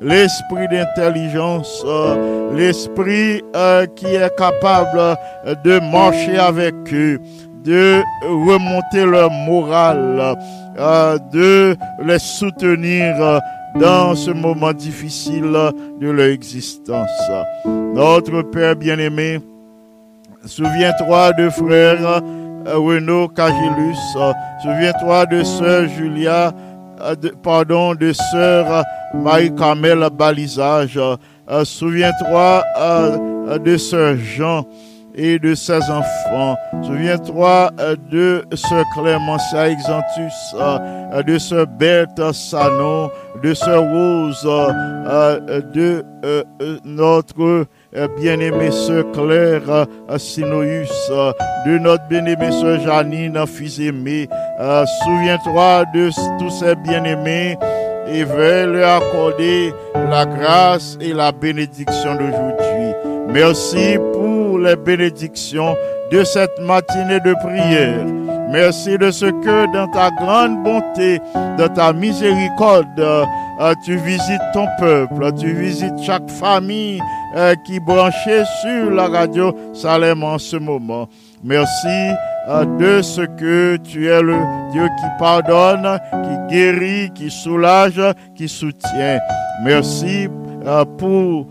l'esprit 0.00 0.68
d'intelligence, 0.70 1.84
l'esprit 2.54 3.42
euh, 3.56 3.86
qui 3.96 4.06
est 4.06 4.36
capable 4.36 5.16
de 5.64 5.80
marcher 5.90 6.36
avec 6.36 6.74
eux, 6.92 7.18
de 7.64 8.02
remonter 8.22 9.06
leur 9.06 9.30
morale, 9.30 10.36
euh, 10.78 11.18
de 11.32 11.76
les 12.04 12.18
soutenir 12.18 13.40
dans 13.74 14.14
ce 14.14 14.30
moment 14.30 14.72
difficile 14.72 15.52
de 16.00 16.10
leur 16.10 16.26
existence. 16.26 17.10
Notre 17.64 18.42
Père 18.42 18.76
bien-aimé, 18.76 19.40
souviens-toi 20.44 21.32
de 21.32 21.50
frère 21.50 22.22
euh, 22.66 22.78
Renaud 22.78 23.28
Cagilus, 23.28 23.98
souviens-toi 24.62 25.26
de 25.26 25.42
sœur 25.42 25.88
Julia, 25.88 26.52
euh, 27.02 27.14
pardon, 27.42 27.94
de 27.94 28.12
sœur 28.12 28.84
Marie-Carmel 29.14 30.08
Balisage, 30.16 30.98
euh, 30.98 31.64
souviens-toi 31.64 32.64
de 33.58 33.76
sœur 33.76 34.16
Jean 34.16 34.64
et 35.14 35.38
de 35.38 35.54
ses 35.54 35.82
enfants. 35.90 36.56
Souviens-toi 36.82 37.70
euh, 37.80 37.96
de 38.10 38.44
sœur 38.54 38.84
Clémencia 38.94 39.68
Exantus, 39.68 40.54
euh, 40.58 41.22
de 41.22 41.38
sœur 41.38 41.66
Berthe 41.66 42.32
Sanon, 42.32 43.10
de 43.42 43.54
sœur 43.54 43.82
Rose, 43.82 44.42
de 45.74 46.04
notre 46.84 47.66
bien-aimée 48.16 48.70
sœur 48.70 49.04
Claire 49.12 49.86
Sinoïus, 50.16 51.10
de 51.66 51.78
notre 51.78 52.06
bien-aimée 52.08 52.50
sœur 52.50 52.80
Janine 52.80 53.44
fils 53.46 53.78
aimé. 53.78 54.28
Euh, 54.60 54.84
Souviens-toi 55.04 55.84
de 55.94 56.10
tous 56.38 56.50
ces 56.50 56.74
bien-aimés 56.76 57.56
et 58.06 58.24
veuille 58.24 58.72
leur 58.72 59.02
accorder 59.02 59.72
la 59.94 60.26
grâce 60.26 60.98
et 61.00 61.12
la 61.12 61.32
bénédiction 61.32 62.14
d'aujourd'hui. 62.14 62.92
Merci 63.28 63.96
pour 64.12 64.33
les 64.64 64.76
bénédictions 64.76 65.76
de 66.10 66.24
cette 66.24 66.58
matinée 66.60 67.20
de 67.20 67.34
prière. 67.34 68.04
Merci 68.50 68.96
de 68.98 69.10
ce 69.10 69.26
que 69.26 69.72
dans 69.72 69.88
ta 69.88 70.10
grande 70.10 70.62
bonté, 70.62 71.20
dans 71.58 71.68
ta 71.68 71.92
miséricorde, 71.92 72.86
euh, 73.00 73.74
tu 73.84 73.96
visites 73.96 74.42
ton 74.52 74.66
peuple, 74.78 75.32
tu 75.38 75.52
visites 75.52 76.00
chaque 76.02 76.30
famille 76.30 77.00
euh, 77.36 77.54
qui 77.66 77.80
branchée 77.80 78.44
sur 78.62 78.90
la 78.90 79.08
radio 79.08 79.52
Salem 79.72 80.22
en 80.22 80.38
ce 80.38 80.56
moment. 80.56 81.08
Merci 81.42 82.12
euh, 82.48 82.64
de 82.78 83.02
ce 83.02 83.22
que 83.22 83.76
tu 83.76 84.08
es 84.08 84.22
le 84.22 84.36
Dieu 84.72 84.86
qui 84.86 85.06
pardonne, 85.18 85.98
qui 86.10 86.54
guérit, 86.54 87.10
qui 87.14 87.30
soulage, 87.30 88.00
qui 88.36 88.48
soutient. 88.48 89.18
Merci 89.64 90.28
pour 90.98 91.46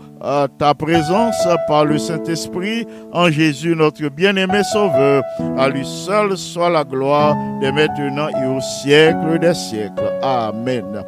ta 0.58 0.74
présence 0.74 1.46
par 1.68 1.84
le 1.84 1.98
Saint-Esprit 1.98 2.86
en 3.12 3.30
Jésus, 3.30 3.74
notre 3.76 4.08
bien-aimé 4.08 4.62
Sauveur. 4.72 5.22
À 5.58 5.68
lui 5.68 5.84
seul 5.84 6.36
soit 6.36 6.70
la 6.70 6.84
gloire 6.84 7.36
dès 7.60 7.72
maintenant 7.72 8.28
et 8.28 8.46
au 8.46 8.60
siècle 8.60 9.38
des 9.38 9.54
siècles. 9.54 10.12
Amen. 10.22 11.04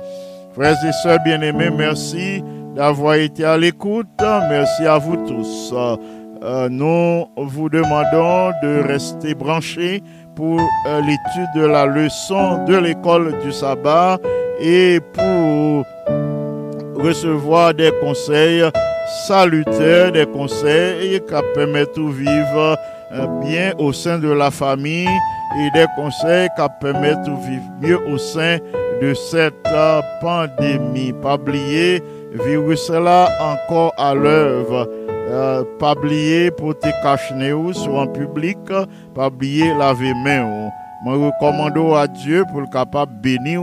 Frères 0.54 0.76
et 0.84 0.92
sœurs 1.02 1.18
bien-aimés, 1.24 1.70
merci 1.70 2.42
d'avoir 2.74 3.14
été 3.14 3.44
à 3.44 3.56
l'écoute. 3.56 4.06
Merci 4.20 4.86
à 4.86 4.98
vous 4.98 5.16
tous. 5.26 5.74
Euh, 6.42 6.68
nous 6.68 7.26
vous 7.36 7.68
demandons 7.70 8.52
de 8.62 8.86
rester 8.86 9.34
branchés 9.34 10.02
pour 10.34 10.60
euh, 10.86 11.00
l'étude 11.00 11.48
de 11.56 11.66
la 11.66 11.86
leçon 11.86 12.64
de 12.64 12.76
l'école 12.76 13.38
du 13.42 13.52
sabbat 13.52 14.18
et 14.60 15.00
pour 15.14 15.84
recevoir 16.94 17.74
des 17.74 17.90
conseils 18.02 18.64
salutaires, 19.26 20.12
des 20.12 20.26
conseils 20.26 21.20
qui 21.20 21.34
permettent 21.54 21.96
de 21.96 22.10
vivre 22.10 22.78
euh, 23.12 23.26
bien 23.40 23.72
au 23.78 23.92
sein 23.92 24.18
de 24.18 24.28
la 24.28 24.50
famille 24.50 25.08
et 25.58 25.70
des 25.72 25.86
conseils 25.96 26.48
qui 26.56 26.62
permettent 26.80 27.22
de 27.22 27.30
vivre 27.30 27.64
mieux 27.80 28.08
au 28.08 28.18
sein 28.18 28.58
de 29.00 29.14
cette 29.14 29.54
euh, 29.66 30.00
pandémie. 30.20 31.12
Pas 31.22 31.34
oublier, 31.34 32.02
virus 32.44 32.90
là 32.90 33.28
encore 33.40 33.92
à 33.96 34.14
l'œuvre. 34.14 34.88
Euh, 35.28 35.64
pas 35.78 35.92
oublier 35.92 36.50
pour 36.50 36.78
te 36.78 36.88
cacher 37.02 37.34
sur 37.72 38.00
un 38.00 38.06
public, 38.06 38.58
pas 39.14 39.26
oublier 39.26 39.74
laver 39.74 40.14
main. 40.24 40.70
Moi 41.04 41.14
recommande 41.14 41.96
à 41.96 42.06
Dieu 42.06 42.44
pour 42.50 42.60
le 42.60 42.66
capable 42.66 43.12
bénir 43.20 43.60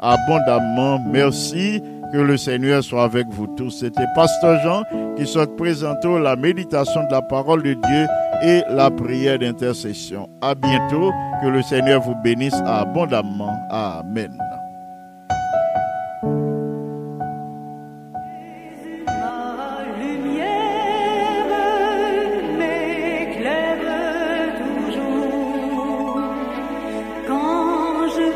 abondamment. 0.00 0.98
Merci. 1.10 1.82
Que 2.14 2.20
le 2.20 2.36
Seigneur 2.36 2.84
soit 2.84 3.02
avec 3.02 3.26
vous 3.28 3.48
tous. 3.56 3.70
C'était 3.80 4.06
Pasteur 4.14 4.60
Jean 4.62 4.84
qui 5.16 5.26
souhaite 5.26 5.56
présenter 5.56 6.16
la 6.20 6.36
méditation 6.36 7.02
de 7.08 7.10
la 7.10 7.22
parole 7.22 7.64
de 7.64 7.74
Dieu 7.74 8.06
et 8.40 8.62
la 8.70 8.88
prière 8.88 9.40
d'intercession. 9.40 10.28
À 10.40 10.54
bientôt. 10.54 11.10
Que 11.42 11.48
le 11.48 11.60
Seigneur 11.62 12.00
vous 12.02 12.14
bénisse 12.22 12.54
abondamment. 12.64 13.58
Amen. 13.68 14.30